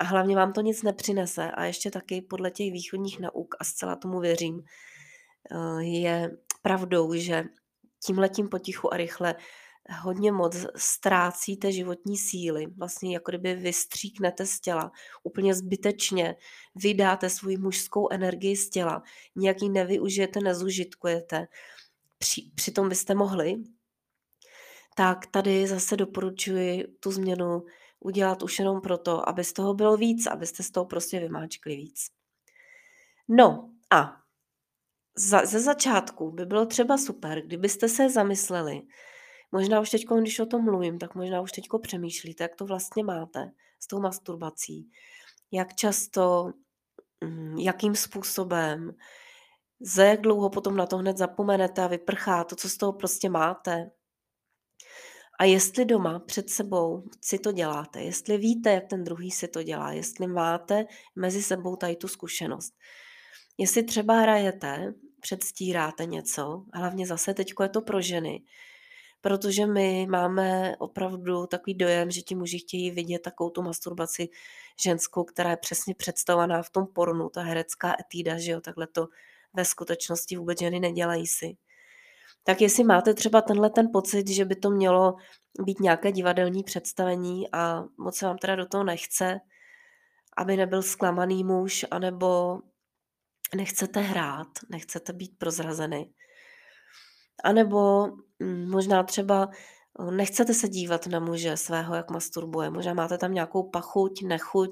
A 0.00 0.04
hlavně 0.04 0.36
vám 0.36 0.52
to 0.52 0.60
nic 0.60 0.82
nepřinese. 0.82 1.50
A 1.50 1.64
ještě 1.64 1.90
taky 1.90 2.22
podle 2.22 2.50
těch 2.50 2.72
východních 2.72 3.20
nauk, 3.20 3.54
a 3.60 3.64
zcela 3.64 3.96
tomu 3.96 4.20
věřím, 4.20 4.62
eh, 5.50 5.84
je 5.84 6.30
pravdou, 6.62 7.14
že 7.14 7.44
tímhletím 8.06 8.48
potichu 8.48 8.94
a 8.94 8.96
rychle 8.96 9.34
hodně 10.02 10.32
moc 10.32 10.66
ztrácíte 10.76 11.72
životní 11.72 12.18
síly, 12.18 12.66
vlastně 12.66 13.14
jako 13.14 13.30
kdyby 13.30 13.54
vystříknete 13.54 14.46
z 14.46 14.60
těla, 14.60 14.92
úplně 15.22 15.54
zbytečně 15.54 16.36
vydáte 16.74 17.30
svou 17.30 17.58
mužskou 17.58 18.08
energii 18.12 18.56
z 18.56 18.70
těla, 18.70 19.02
nějak 19.36 19.62
ji 19.62 19.68
nevyužijete, 19.68 20.40
nezužitkujete. 20.40 21.46
Při, 22.18 22.50
přitom 22.54 22.88
byste 22.88 23.14
mohli, 23.14 23.56
tak 24.96 25.26
tady 25.26 25.66
zase 25.66 25.96
doporučuji 25.96 26.86
tu 27.00 27.12
změnu 27.12 27.64
udělat 28.00 28.42
už 28.42 28.58
jenom 28.58 28.80
proto, 28.80 29.28
aby 29.28 29.44
z 29.44 29.52
toho 29.52 29.74
bylo 29.74 29.96
víc, 29.96 30.26
abyste 30.26 30.62
z 30.62 30.70
toho 30.70 30.86
prostě 30.86 31.20
vymáčkli 31.20 31.76
víc. 31.76 32.06
No 33.28 33.70
a 33.90 34.16
za, 35.16 35.46
ze 35.46 35.60
začátku 35.60 36.30
by 36.30 36.46
bylo 36.46 36.66
třeba 36.66 36.98
super, 36.98 37.42
kdybyste 37.42 37.88
se 37.88 38.10
zamysleli, 38.10 38.82
Možná 39.52 39.80
už 39.80 39.90
teď, 39.90 40.06
když 40.20 40.40
o 40.40 40.46
tom 40.46 40.64
mluvím, 40.64 40.98
tak 40.98 41.14
možná 41.14 41.40
už 41.40 41.52
teď 41.52 41.64
přemýšlíte, 41.82 42.44
jak 42.44 42.56
to 42.56 42.66
vlastně 42.66 43.04
máte 43.04 43.52
s 43.80 43.86
tou 43.86 44.00
masturbací. 44.00 44.90
Jak 45.52 45.74
často, 45.74 46.52
mm, 47.24 47.58
jakým 47.58 47.94
způsobem, 47.94 48.94
za 49.80 50.04
jak 50.04 50.20
dlouho 50.20 50.50
potom 50.50 50.76
na 50.76 50.86
to 50.86 50.96
hned 50.96 51.16
zapomenete 51.16 51.82
a 51.82 51.86
vyprchá 51.86 52.44
to, 52.44 52.56
co 52.56 52.68
z 52.68 52.76
toho 52.76 52.92
prostě 52.92 53.28
máte. 53.28 53.90
A 55.40 55.44
jestli 55.44 55.84
doma 55.84 56.18
před 56.18 56.50
sebou 56.50 57.02
si 57.20 57.38
to 57.38 57.52
děláte, 57.52 58.02
jestli 58.02 58.38
víte, 58.38 58.70
jak 58.70 58.86
ten 58.86 59.04
druhý 59.04 59.30
si 59.30 59.48
to 59.48 59.62
dělá, 59.62 59.92
jestli 59.92 60.26
máte 60.26 60.86
mezi 61.16 61.42
sebou 61.42 61.76
tady 61.76 61.96
tu 61.96 62.08
zkušenost. 62.08 62.74
Jestli 63.58 63.82
třeba 63.82 64.20
hrajete, 64.20 64.94
předstíráte 65.20 66.06
něco, 66.06 66.64
hlavně 66.74 67.06
zase 67.06 67.34
teď 67.34 67.52
je 67.62 67.68
to 67.68 67.82
pro 67.82 68.02
ženy, 68.02 68.42
protože 69.20 69.66
my 69.66 70.06
máme 70.10 70.76
opravdu 70.78 71.46
takový 71.46 71.74
dojem, 71.74 72.10
že 72.10 72.22
ti 72.22 72.34
muži 72.34 72.58
chtějí 72.58 72.90
vidět 72.90 73.22
takovou 73.22 73.50
tu 73.50 73.62
masturbaci 73.62 74.28
ženskou, 74.82 75.24
která 75.24 75.50
je 75.50 75.56
přesně 75.56 75.94
představovaná 75.94 76.62
v 76.62 76.70
tom 76.70 76.86
pornu, 76.86 77.28
ta 77.28 77.42
herecká 77.42 77.96
etída, 78.00 78.38
že 78.38 78.52
jo, 78.52 78.60
takhle 78.60 78.86
to 78.86 79.08
ve 79.54 79.64
skutečnosti 79.64 80.36
vůbec 80.36 80.58
ženy 80.58 80.80
nedělají 80.80 81.26
si. 81.26 81.56
Tak 82.50 82.60
jestli 82.60 82.84
máte 82.84 83.14
třeba 83.14 83.40
tenhle 83.40 83.70
ten 83.70 83.88
pocit, 83.92 84.28
že 84.28 84.44
by 84.44 84.56
to 84.56 84.70
mělo 84.70 85.16
být 85.64 85.80
nějaké 85.80 86.12
divadelní 86.12 86.62
představení 86.62 87.52
a 87.52 87.84
moc 87.98 88.16
se 88.16 88.26
vám 88.26 88.38
teda 88.38 88.56
do 88.56 88.66
toho 88.66 88.84
nechce, 88.84 89.40
aby 90.36 90.56
nebyl 90.56 90.82
zklamaný 90.82 91.44
muž, 91.44 91.86
anebo 91.90 92.58
nechcete 93.56 94.00
hrát, 94.00 94.46
nechcete 94.70 95.12
být 95.12 95.38
prozrazeny. 95.38 96.10
A 97.44 97.52
nebo 97.52 98.06
mm, 98.38 98.70
možná 98.70 99.02
třeba 99.02 99.50
eh, 100.00 100.10
nechcete 100.10 100.54
se 100.54 100.68
dívat 100.68 101.06
na 101.06 101.20
muže 101.20 101.56
svého, 101.56 101.94
jak 101.94 102.10
masturbuje. 102.10 102.70
Možná 102.70 102.94
máte 102.94 103.18
tam 103.18 103.34
nějakou 103.34 103.62
pachuť, 103.70 104.22
nechuť, 104.22 104.70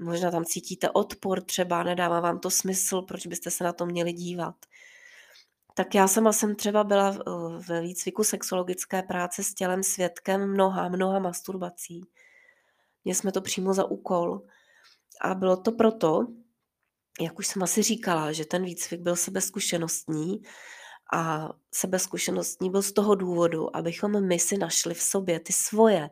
možná 0.00 0.30
tam 0.30 0.44
cítíte 0.44 0.90
odpor 0.90 1.42
třeba, 1.42 1.82
nedává 1.82 2.20
vám 2.20 2.38
to 2.38 2.50
smysl, 2.50 3.02
proč 3.02 3.26
byste 3.26 3.50
se 3.50 3.64
na 3.64 3.72
to 3.72 3.86
měli 3.86 4.12
dívat. 4.12 4.54
Tak 5.80 5.94
já 5.94 6.08
sama 6.08 6.32
jsem 6.32 6.56
třeba 6.56 6.84
byla 6.84 7.10
eh, 7.10 7.30
ve 7.68 7.80
výcviku 7.80 8.24
sexologické 8.24 9.02
práce 9.02 9.42
s 9.42 9.54
tělem 9.54 9.82
svědkem 9.82 10.50
mnoha, 10.50 10.88
mnoha 10.88 11.18
masturbací. 11.18 12.04
Měli 13.04 13.14
jsme 13.14 13.32
to 13.32 13.40
přímo 13.40 13.74
za 13.74 13.84
úkol. 13.84 14.42
A 15.20 15.34
bylo 15.34 15.56
to 15.56 15.72
proto, 15.72 16.26
jak 17.20 17.38
už 17.38 17.46
jsem 17.46 17.62
asi 17.62 17.82
říkala, 17.82 18.32
že 18.32 18.44
ten 18.44 18.64
výcvik 18.64 19.00
byl 19.00 19.16
sebezkušenostní 19.16 20.42
a 21.12 21.48
sebezkušenostní 21.74 22.70
byl 22.70 22.82
z 22.82 22.92
toho 22.92 23.14
důvodu, 23.14 23.76
abychom 23.76 24.26
my 24.26 24.38
si 24.38 24.58
našli 24.58 24.94
v 24.94 25.02
sobě 25.02 25.40
ty 25.40 25.52
svoje 25.52 26.10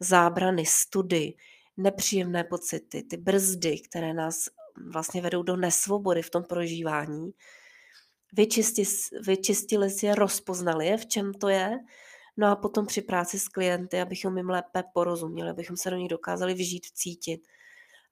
zábrany, 0.00 0.66
study, 0.66 1.34
nepříjemné 1.76 2.44
pocity, 2.44 3.02
ty 3.02 3.16
brzdy, 3.16 3.80
které 3.80 4.14
nás 4.14 4.48
vlastně 4.92 5.22
vedou 5.22 5.42
do 5.42 5.56
nesvobody 5.56 6.22
v 6.22 6.30
tom 6.30 6.44
prožívání. 6.44 7.32
Vyčisti, 8.32 8.84
vyčistili 9.26 9.90
si 9.90 10.06
je, 10.06 10.14
rozpoznali 10.14 10.86
je, 10.86 10.96
v 10.96 11.06
čem 11.06 11.34
to 11.34 11.48
je, 11.48 11.78
no 12.36 12.46
a 12.46 12.56
potom 12.56 12.86
při 12.86 13.02
práci 13.02 13.38
s 13.38 13.48
klienty, 13.48 14.00
abychom 14.00 14.36
jim 14.36 14.50
lépe 14.50 14.82
porozuměli, 14.94 15.50
abychom 15.50 15.76
se 15.76 15.90
do 15.90 15.96
nich 15.96 16.08
dokázali 16.08 16.54
vžít, 16.54 16.86
cítit 16.86 17.40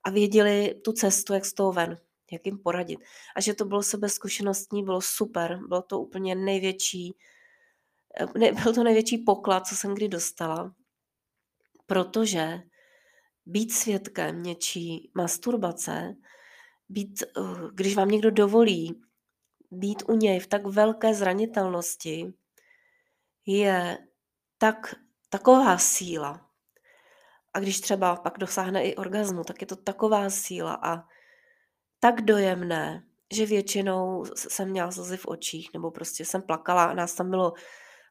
a 0.04 0.10
věděli 0.10 0.74
tu 0.84 0.92
cestu, 0.92 1.34
jak 1.34 1.44
z 1.44 1.52
toho 1.52 1.72
ven 1.72 1.98
jak 2.32 2.46
jim 2.46 2.58
poradit. 2.58 2.98
A 3.36 3.40
že 3.40 3.54
to 3.54 3.64
bylo 3.64 3.82
sebezkušenostní, 3.82 4.84
bylo 4.84 5.00
super, 5.00 5.60
bylo 5.68 5.82
to 5.82 6.00
úplně 6.00 6.34
největší, 6.34 7.16
eh, 8.20 8.38
ne, 8.38 8.52
byl 8.62 8.74
to 8.74 8.84
největší 8.84 9.18
poklad, 9.18 9.66
co 9.66 9.76
jsem 9.76 9.94
kdy 9.94 10.08
dostala, 10.08 10.74
protože 11.86 12.60
být 13.46 13.72
svědkem 13.72 14.42
něčí 14.42 15.10
masturbace, 15.14 16.16
být, 16.88 17.22
eh, 17.22 17.40
když 17.74 17.96
vám 17.96 18.08
někdo 18.08 18.30
dovolí 18.30 19.00
být 19.70 20.02
u 20.08 20.16
něj 20.16 20.40
v 20.40 20.46
tak 20.46 20.66
velké 20.66 21.14
zranitelnosti, 21.14 22.32
je 23.46 23.98
tak, 24.58 24.94
taková 25.30 25.78
síla. 25.78 26.50
A 27.54 27.60
když 27.60 27.80
třeba 27.80 28.16
pak 28.16 28.38
dosáhne 28.38 28.84
i 28.84 28.96
orgazmu, 28.96 29.44
tak 29.44 29.60
je 29.60 29.66
to 29.66 29.76
taková 29.76 30.30
síla 30.30 30.78
a 30.82 31.04
tak 32.00 32.20
dojemné, 32.20 33.02
že 33.34 33.46
většinou 33.46 34.24
jsem 34.34 34.70
měla 34.70 34.90
slzy 34.90 35.16
v 35.16 35.26
očích, 35.26 35.70
nebo 35.74 35.90
prostě 35.90 36.24
jsem 36.24 36.42
plakala. 36.42 36.94
Nás 36.94 37.14
tam 37.14 37.30
bylo 37.30 37.52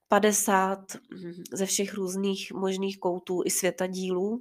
50 0.08 0.80
mm, 0.96 1.44
ze 1.54 1.66
všech 1.66 1.94
různých 1.94 2.52
možných 2.54 3.00
koutů 3.00 3.42
i 3.46 3.52
světa 3.52 3.88
dílů 3.88 4.40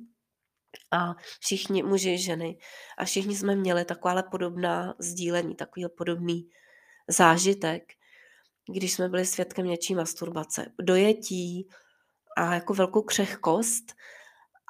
a 0.91 1.15
všichni 1.41 1.83
muži, 1.83 2.19
ženy 2.19 2.59
a 2.99 3.05
všichni 3.05 3.37
jsme 3.37 3.57
měli 3.57 3.85
takováhle 3.85 4.23
podobná 4.23 4.95
sdílení, 4.99 5.55
takový 5.55 5.87
podobný 5.97 6.49
zážitek, 7.09 7.83
když 8.75 8.93
jsme 8.93 9.09
byli 9.09 9.27
svědkem 9.27 9.67
něčí 9.67 9.95
masturbace. 9.95 10.67
Dojetí 10.83 11.69
a 12.37 12.55
jako 12.55 12.75
velkou 12.75 13.03
křehkost 13.03 13.85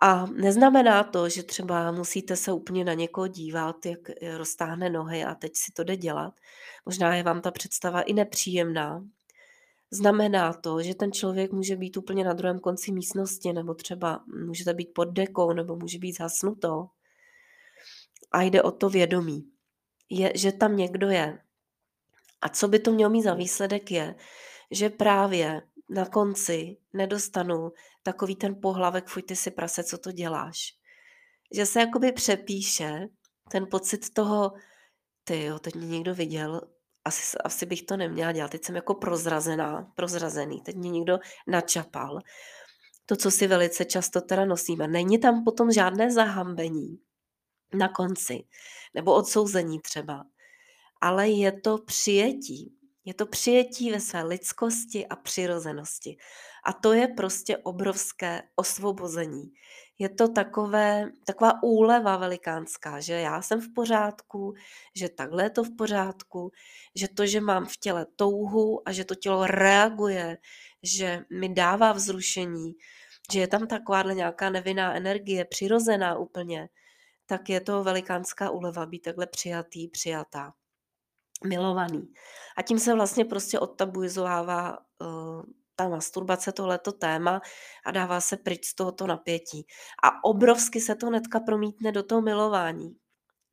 a 0.02 0.26
neznamená 0.26 1.04
to, 1.04 1.28
že 1.28 1.42
třeba 1.42 1.92
musíte 1.92 2.36
se 2.36 2.52
úplně 2.52 2.84
na 2.84 2.94
někoho 2.94 3.26
dívat, 3.26 3.86
jak 3.86 3.98
roztáhne 4.36 4.90
nohy 4.90 5.24
a 5.24 5.34
teď 5.34 5.56
si 5.56 5.72
to 5.72 5.84
jde 5.84 5.96
dělat. 5.96 6.34
Možná 6.86 7.14
je 7.14 7.22
vám 7.22 7.40
ta 7.40 7.50
představa 7.50 8.02
i 8.02 8.12
nepříjemná. 8.12 9.04
Znamená 9.90 10.52
to, 10.52 10.82
že 10.82 10.94
ten 10.94 11.12
člověk 11.12 11.52
může 11.52 11.76
být 11.76 11.96
úplně 11.96 12.24
na 12.24 12.32
druhém 12.32 12.58
konci 12.58 12.92
místnosti, 12.92 13.52
nebo 13.52 13.74
třeba 13.74 14.24
můžete 14.46 14.74
být 14.74 14.94
pod 14.94 15.04
dekou, 15.04 15.52
nebo 15.52 15.76
může 15.76 15.98
být 15.98 16.18
zasnuto. 16.18 16.86
A 18.32 18.42
jde 18.42 18.62
o 18.62 18.70
to 18.70 18.88
vědomí, 18.88 19.50
je, 20.10 20.32
že 20.34 20.52
tam 20.52 20.76
někdo 20.76 21.10
je. 21.10 21.38
A 22.44 22.48
co 22.48 22.68
by 22.68 22.78
to 22.78 22.92
mělo 22.92 23.10
mít 23.10 23.22
za 23.22 23.34
výsledek 23.34 23.90
je, 23.90 24.14
že 24.70 24.90
právě 24.90 25.62
na 25.88 26.06
konci 26.06 26.76
nedostanu 26.92 27.72
takový 28.02 28.36
ten 28.36 28.60
pohlavek, 28.60 29.06
fuj 29.06 29.22
ty 29.22 29.36
si 29.36 29.50
prase, 29.50 29.84
co 29.84 29.98
to 29.98 30.12
děláš. 30.12 30.74
Že 31.54 31.66
se 31.66 31.80
jakoby 31.80 32.12
přepíše 32.12 33.08
ten 33.50 33.66
pocit 33.70 34.14
toho, 34.14 34.52
ty 35.24 35.44
jo, 35.44 35.58
teď 35.58 35.74
mě 35.74 35.86
někdo 35.86 36.14
viděl, 36.14 36.60
asi, 37.04 37.38
asi 37.44 37.66
bych 37.66 37.82
to 37.82 37.96
neměla 37.96 38.32
dělat, 38.32 38.50
teď 38.50 38.64
jsem 38.64 38.76
jako 38.76 38.94
prozrazená, 38.94 39.92
prozrazený, 39.94 40.60
teď 40.60 40.76
mě 40.76 40.90
někdo 40.90 41.18
načapal. 41.46 42.18
To, 43.06 43.16
co 43.16 43.30
si 43.30 43.46
velice 43.46 43.84
často 43.84 44.20
teda 44.20 44.44
nosíme. 44.44 44.88
Není 44.88 45.18
tam 45.18 45.44
potom 45.44 45.72
žádné 45.72 46.12
zahambení 46.12 46.98
na 47.74 47.88
konci, 47.88 48.44
nebo 48.94 49.14
odsouzení 49.14 49.80
třeba, 49.80 50.24
ale 51.00 51.28
je 51.28 51.52
to 51.52 51.78
přijetí. 51.78 52.74
Je 53.04 53.14
to 53.14 53.26
přijetí 53.26 53.90
ve 53.90 54.00
své 54.00 54.22
lidskosti 54.22 55.06
a 55.06 55.16
přirozenosti. 55.16 56.16
A 56.66 56.72
to 56.72 56.92
je 56.92 57.08
prostě 57.08 57.56
obrovské 57.56 58.42
osvobození. 58.56 59.52
Je 59.98 60.08
to 60.08 60.28
takové, 60.28 61.10
taková 61.26 61.62
úleva 61.62 62.16
velikánská, 62.16 63.00
že 63.00 63.12
já 63.12 63.42
jsem 63.42 63.60
v 63.60 63.74
pořádku, 63.74 64.54
že 64.94 65.08
takhle 65.08 65.42
je 65.42 65.50
to 65.50 65.64
v 65.64 65.76
pořádku, 65.76 66.50
že 66.94 67.08
to, 67.08 67.26
že 67.26 67.40
mám 67.40 67.66
v 67.66 67.76
těle 67.76 68.06
touhu 68.16 68.88
a 68.88 68.92
že 68.92 69.04
to 69.04 69.14
tělo 69.14 69.46
reaguje, 69.46 70.38
že 70.82 71.24
mi 71.40 71.48
dává 71.48 71.92
vzrušení, 71.92 72.72
že 73.32 73.40
je 73.40 73.48
tam 73.48 73.66
takováhle 73.66 74.14
nějaká 74.14 74.50
nevinná 74.50 74.94
energie, 74.94 75.44
přirozená 75.44 76.18
úplně, 76.18 76.68
tak 77.26 77.48
je 77.48 77.60
to 77.60 77.84
velikánská 77.84 78.50
úleva 78.50 78.86
být 78.86 79.02
takhle 79.02 79.26
přijatý, 79.26 79.88
přijatá 79.88 80.52
milovaný. 81.44 82.12
A 82.56 82.62
tím 82.62 82.78
se 82.78 82.94
vlastně 82.94 83.24
prostě 83.24 83.58
odtabuizovává 83.58 84.78
uh, 85.00 85.42
ta 85.76 85.88
masturbace, 85.88 86.52
tohleto 86.52 86.92
téma 86.92 87.40
a 87.86 87.90
dává 87.90 88.20
se 88.20 88.36
pryč 88.36 88.66
z 88.66 88.74
tohoto 88.74 89.06
napětí. 89.06 89.66
A 90.04 90.24
obrovsky 90.24 90.80
se 90.80 90.94
to 90.94 91.10
netka 91.10 91.40
promítne 91.40 91.92
do 91.92 92.02
toho 92.02 92.20
milování. 92.20 92.96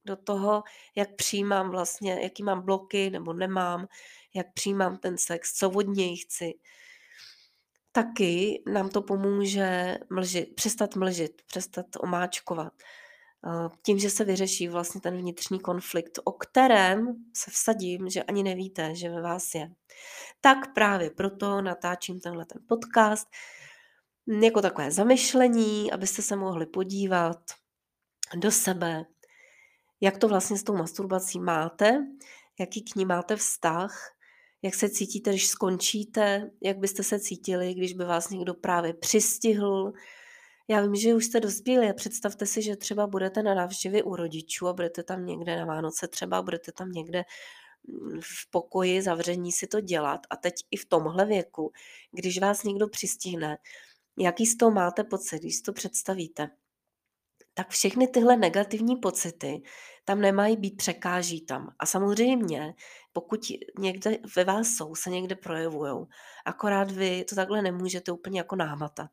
Do 0.05 0.15
toho, 0.15 0.63
jak 0.95 1.15
přijímám 1.15 1.69
vlastně, 1.69 2.19
jaký 2.23 2.43
mám 2.43 2.61
bloky 2.61 3.09
nebo 3.09 3.33
nemám, 3.33 3.87
jak 4.33 4.53
přijímám 4.53 4.97
ten 4.97 5.17
sex, 5.17 5.53
co 5.53 5.69
od 5.69 5.87
něj 5.87 6.17
chci. 6.17 6.53
Taky 7.91 8.63
nám 8.67 8.89
to 8.89 9.01
pomůže 9.01 9.97
mlžit, 10.09 10.55
přestat 10.55 10.95
mlžit, 10.95 11.41
přestat 11.45 11.85
omáčkovat. 11.99 12.73
Eh, 13.47 13.69
tím, 13.85 13.99
že 13.99 14.09
se 14.09 14.23
vyřeší 14.23 14.67
vlastně 14.67 15.01
ten 15.01 15.17
vnitřní 15.17 15.59
konflikt, 15.59 16.19
o 16.23 16.31
kterém 16.31 17.15
se 17.35 17.51
vsadím, 17.51 18.09
že 18.09 18.23
ani 18.23 18.43
nevíte, 18.43 18.95
že 18.95 19.09
ve 19.09 19.21
vás 19.21 19.55
je. 19.55 19.71
Tak 20.41 20.73
právě 20.73 21.09
proto 21.09 21.61
natáčím 21.61 22.19
tenhle 22.19 22.45
ten 22.45 22.61
podcast 22.67 23.27
jako 24.41 24.61
takové 24.61 24.91
zamyšlení, 24.91 25.91
abyste 25.91 26.21
se 26.21 26.35
mohli 26.35 26.65
podívat 26.65 27.39
do 28.35 28.51
sebe, 28.51 29.05
jak 30.01 30.17
to 30.17 30.27
vlastně 30.27 30.57
s 30.57 30.63
tou 30.63 30.77
masturbací 30.77 31.39
máte, 31.39 31.97
jaký 32.59 32.81
k 32.81 32.95
ní 32.95 33.05
máte 33.05 33.35
vztah, 33.35 34.15
jak 34.61 34.75
se 34.75 34.89
cítíte, 34.89 35.29
když 35.29 35.47
skončíte, 35.47 36.51
jak 36.63 36.77
byste 36.77 37.03
se 37.03 37.19
cítili, 37.19 37.73
když 37.73 37.93
by 37.93 38.05
vás 38.05 38.29
někdo 38.29 38.53
právě 38.53 38.93
přistihl, 38.93 39.93
já 40.67 40.81
vím, 40.81 40.95
že 40.95 41.15
už 41.15 41.25
jste 41.25 41.39
dospělí 41.39 41.89
a 41.89 41.93
představte 41.93 42.45
si, 42.45 42.61
že 42.61 42.75
třeba 42.75 43.07
budete 43.07 43.43
na 43.43 43.53
návštěvě 43.53 44.03
u 44.03 44.15
rodičů 44.15 44.67
a 44.67 44.73
budete 44.73 45.03
tam 45.03 45.25
někde 45.25 45.57
na 45.57 45.65
Vánoce 45.65 46.07
třeba, 46.07 46.41
budete 46.41 46.71
tam 46.71 46.91
někde 46.91 47.23
mm, 47.87 48.21
v 48.21 48.51
pokoji 48.51 49.01
zavření 49.01 49.51
si 49.51 49.67
to 49.67 49.81
dělat 49.81 50.21
a 50.29 50.35
teď 50.35 50.53
i 50.71 50.77
v 50.77 50.85
tomhle 50.85 51.25
věku, 51.25 51.71
když 52.11 52.39
vás 52.39 52.63
někdo 52.63 52.87
přistihne, 52.87 53.57
jaký 54.19 54.45
z 54.45 54.57
toho 54.57 54.71
máte 54.71 55.03
pocit, 55.03 55.39
když 55.39 55.55
si 55.55 55.61
to 55.61 55.73
představíte, 55.73 56.49
tak 57.53 57.69
všechny 57.69 58.07
tyhle 58.07 58.37
negativní 58.37 58.95
pocity 58.95 59.61
tam 60.05 60.21
nemají 60.21 60.57
být, 60.57 60.77
překáží 60.77 61.41
tam. 61.41 61.75
A 61.79 61.85
samozřejmě, 61.85 62.73
pokud 63.13 63.39
někde 63.79 64.17
ve 64.35 64.43
vás 64.43 64.67
jsou, 64.67 64.95
se 64.95 65.09
někde 65.09 65.35
projevují, 65.35 66.05
akorát 66.45 66.91
vy 66.91 67.25
to 67.29 67.35
takhle 67.35 67.61
nemůžete 67.61 68.11
úplně 68.11 68.39
jako 68.39 68.55
námatat. 68.55 69.09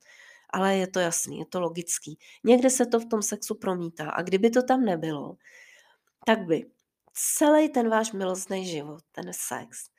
Ale 0.51 0.77
je 0.77 0.87
to 0.87 1.01
jasný, 1.01 1.39
je 1.39 1.47
to 1.47 1.61
logický. 1.61 2.19
Někde 2.45 2.71
se 2.71 2.87
to 2.87 3.01
v 3.01 3.09
tom 3.09 3.23
sexu 3.23 3.55
promítá 3.55 4.11
a 4.11 4.23
kdyby 4.23 4.51
to 4.51 4.63
tam 4.63 4.85
nebylo, 4.85 5.37
tak 6.27 6.47
by 6.47 6.71
celý 7.15 7.69
ten 7.69 7.89
váš 7.89 8.13
milostný 8.13 8.67
život, 8.67 9.03
ten 9.13 9.31
sex, 9.33 9.91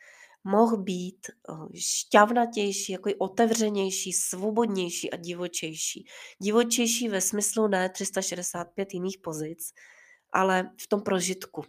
mohl 0.44 0.78
být 0.78 1.28
eh, 1.30 1.80
šťavnatější, 1.80 2.92
jako 2.92 3.10
otevřenější, 3.18 4.14
svobodnější 4.14 5.12
a 5.12 5.16
divočejší. 5.16 6.06
Divočejší 6.40 7.10
ve 7.10 7.22
smyslu 7.22 7.68
ne 7.68 7.90
365 7.90 8.94
jiných 8.94 9.18
pozic, 9.18 9.74
ale 10.32 10.72
v 10.82 10.88
tom 10.88 11.02
prožitku. 11.02 11.64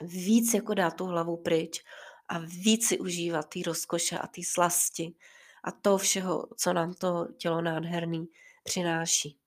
Víc 0.00 0.54
jako 0.54 0.74
dát 0.74 0.90
tu 0.90 1.04
hlavu 1.04 1.36
pryč 1.36 1.82
a 2.28 2.38
víc 2.38 2.86
si 2.86 2.98
užívat 2.98 3.48
ty 3.48 3.62
rozkoše 3.62 4.18
a 4.18 4.26
ty 4.26 4.44
slasti 4.44 5.14
a 5.64 5.72
to 5.72 5.98
všeho, 5.98 6.48
co 6.56 6.72
nám 6.72 6.94
to 6.94 7.28
tělo 7.36 7.60
nádherný 7.60 8.28
přináší. 8.64 9.38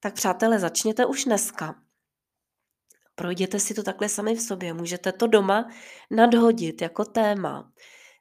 Tak 0.00 0.14
přátelé, 0.14 0.58
začněte 0.58 1.06
už 1.06 1.24
dneska. 1.24 1.82
Projděte 3.14 3.60
si 3.60 3.74
to 3.74 3.82
takhle 3.82 4.08
sami 4.08 4.34
v 4.34 4.42
sobě. 4.42 4.74
Můžete 4.74 5.12
to 5.12 5.26
doma 5.26 5.68
nadhodit 6.10 6.82
jako 6.82 7.04
téma. 7.04 7.72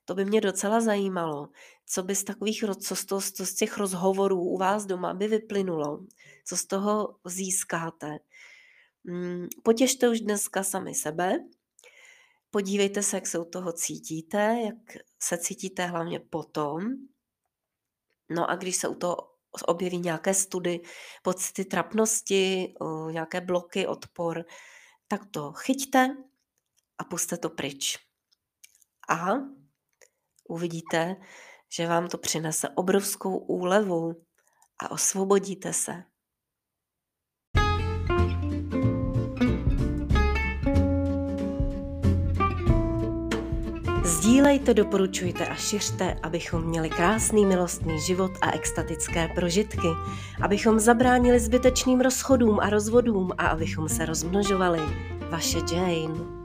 To 0.05 0.15
by 0.15 0.25
mě 0.25 0.41
docela 0.41 0.81
zajímalo, 0.81 1.49
co 1.85 2.03
by 2.03 2.15
z 2.15 2.23
takových, 2.23 2.63
co 2.79 2.95
z, 2.95 3.05
toho, 3.05 3.21
co 3.21 3.45
z 3.45 3.53
těch 3.53 3.77
rozhovorů 3.77 4.41
u 4.41 4.57
vás 4.57 4.85
doma 4.85 5.13
by 5.13 5.27
vyplynulo, 5.27 6.05
co 6.45 6.57
z 6.57 6.65
toho 6.65 7.15
získáte. 7.25 8.17
Mm, 9.03 9.47
potěšte 9.63 10.09
už 10.09 10.19
dneska 10.19 10.63
sami 10.63 10.95
sebe, 10.95 11.39
podívejte 12.51 13.03
se, 13.03 13.17
jak 13.17 13.27
se 13.27 13.39
u 13.39 13.45
toho 13.45 13.73
cítíte, 13.73 14.57
jak 14.65 14.97
se 15.23 15.38
cítíte 15.38 15.86
hlavně 15.86 16.19
potom. 16.19 16.83
No 18.29 18.49
a 18.49 18.55
když 18.55 18.75
se 18.75 18.88
u 18.88 18.95
toho 18.95 19.17
objeví 19.67 19.99
nějaké 19.99 20.33
study, 20.33 20.81
pocity 21.23 21.65
trapnosti, 21.65 22.73
nějaké 23.12 23.41
bloky, 23.41 23.88
odpor, 23.88 24.45
tak 25.07 25.21
to 25.31 25.53
chyťte 25.53 26.17
a 26.97 27.03
puste 27.03 27.38
to 27.38 27.49
pryč. 27.49 27.97
A 29.09 29.27
uvidíte, 30.49 31.15
že 31.69 31.88
vám 31.88 32.07
to 32.07 32.17
přinese 32.17 32.69
obrovskou 32.69 33.38
úlevu 33.38 34.25
a 34.79 34.91
osvobodíte 34.91 35.73
se. 35.73 36.03
Sdílejte, 44.23 44.73
doporučujte 44.73 45.47
a 45.47 45.55
šiřte, 45.55 46.15
abychom 46.23 46.63
měli 46.63 46.89
krásný 46.89 47.45
milostný 47.45 47.99
život 47.99 48.31
a 48.41 48.51
extatické 48.51 49.27
prožitky, 49.36 49.88
abychom 50.41 50.79
zabránili 50.79 51.39
zbytečným 51.39 52.01
rozchodům 52.01 52.59
a 52.59 52.69
rozvodům 52.69 53.31
a 53.38 53.47
abychom 53.47 53.89
se 53.89 54.05
rozmnožovali. 54.05 54.79
Vaše 55.29 55.59
Jane. 55.73 56.42